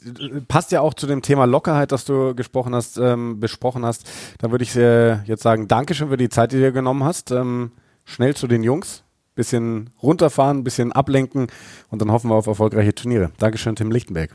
passt 0.48 0.72
ja 0.72 0.82
auch 0.82 0.96
zu 0.96 1.06
dem 1.06 1.22
Thema 1.22 1.46
Lockerheit, 1.46 1.92
das 1.92 2.06
du 2.06 2.34
gesprochen 2.34 2.74
hast, 2.74 2.98
ähm, 2.98 3.40
besprochen 3.40 3.86
hast. 3.86 4.10
Da 4.40 4.50
würde 4.50 4.64
ich 4.64 4.76
äh, 4.76 5.22
jetzt 5.26 5.44
sagen, 5.44 5.68
Dankeschön 5.68 6.10
für 6.10 6.18
die 6.18 6.30
Zeit, 6.30 6.52
die 6.52 6.56
du 6.56 6.64
dir 6.64 6.72
genommen 6.72 7.04
hast. 7.04 7.30
Ähm, 7.30 7.72
schnell 8.04 8.36
zu 8.36 8.48
den 8.48 8.64
Jungs, 8.64 9.04
bisschen 9.36 9.92
runterfahren, 10.02 10.64
bisschen 10.64 10.92
ablenken 10.92 11.48
und 11.92 12.02
dann 12.02 12.12
hoffen 12.12 12.32
wir 12.32 12.36
auf 12.36 12.48
erfolgreiche 12.48 12.96
Turniere. 12.96 13.30
Dankeschön, 13.38 13.76
Tim 13.76 13.92
Lichtenberg. 13.92 14.32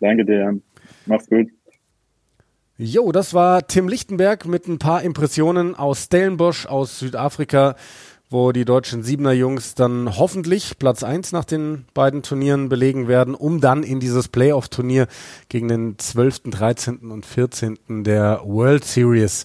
Danke 0.00 0.24
dir. 0.24 0.58
Mach's 1.06 1.28
gut. 1.28 1.46
Jo, 2.78 3.12
das 3.12 3.32
war 3.32 3.66
Tim 3.68 3.88
Lichtenberg 3.88 4.44
mit 4.46 4.66
ein 4.66 4.80
paar 4.80 5.02
Impressionen 5.02 5.76
aus 5.76 6.04
Stellenbosch 6.04 6.66
aus 6.66 6.98
Südafrika 6.98 7.76
wo 8.30 8.52
die 8.52 8.64
deutschen 8.64 9.02
Siebener 9.02 9.32
Jungs 9.32 9.74
dann 9.74 10.16
hoffentlich 10.18 10.78
Platz 10.78 11.02
1 11.02 11.32
nach 11.32 11.44
den 11.44 11.86
beiden 11.94 12.22
Turnieren 12.22 12.68
belegen 12.68 13.08
werden, 13.08 13.34
um 13.34 13.60
dann 13.60 13.82
in 13.82 14.00
dieses 14.00 14.28
Playoff-Turnier 14.28 15.06
gegen 15.48 15.68
den 15.68 15.98
12., 15.98 16.50
13. 16.50 17.10
und 17.10 17.24
14. 17.24 18.04
der 18.04 18.42
World 18.44 18.84
Series 18.84 19.44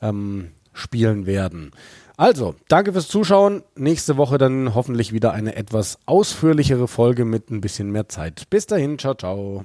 ähm, 0.00 0.48
spielen 0.72 1.26
werden. 1.26 1.72
Also, 2.16 2.54
danke 2.68 2.92
fürs 2.92 3.08
Zuschauen. 3.08 3.62
Nächste 3.76 4.18
Woche 4.18 4.36
dann 4.36 4.74
hoffentlich 4.74 5.12
wieder 5.12 5.32
eine 5.32 5.56
etwas 5.56 5.98
ausführlichere 6.04 6.86
Folge 6.86 7.24
mit 7.24 7.50
ein 7.50 7.62
bisschen 7.62 7.90
mehr 7.90 8.10
Zeit. 8.10 8.44
Bis 8.50 8.66
dahin, 8.66 8.98
ciao, 8.98 9.14
ciao. 9.14 9.64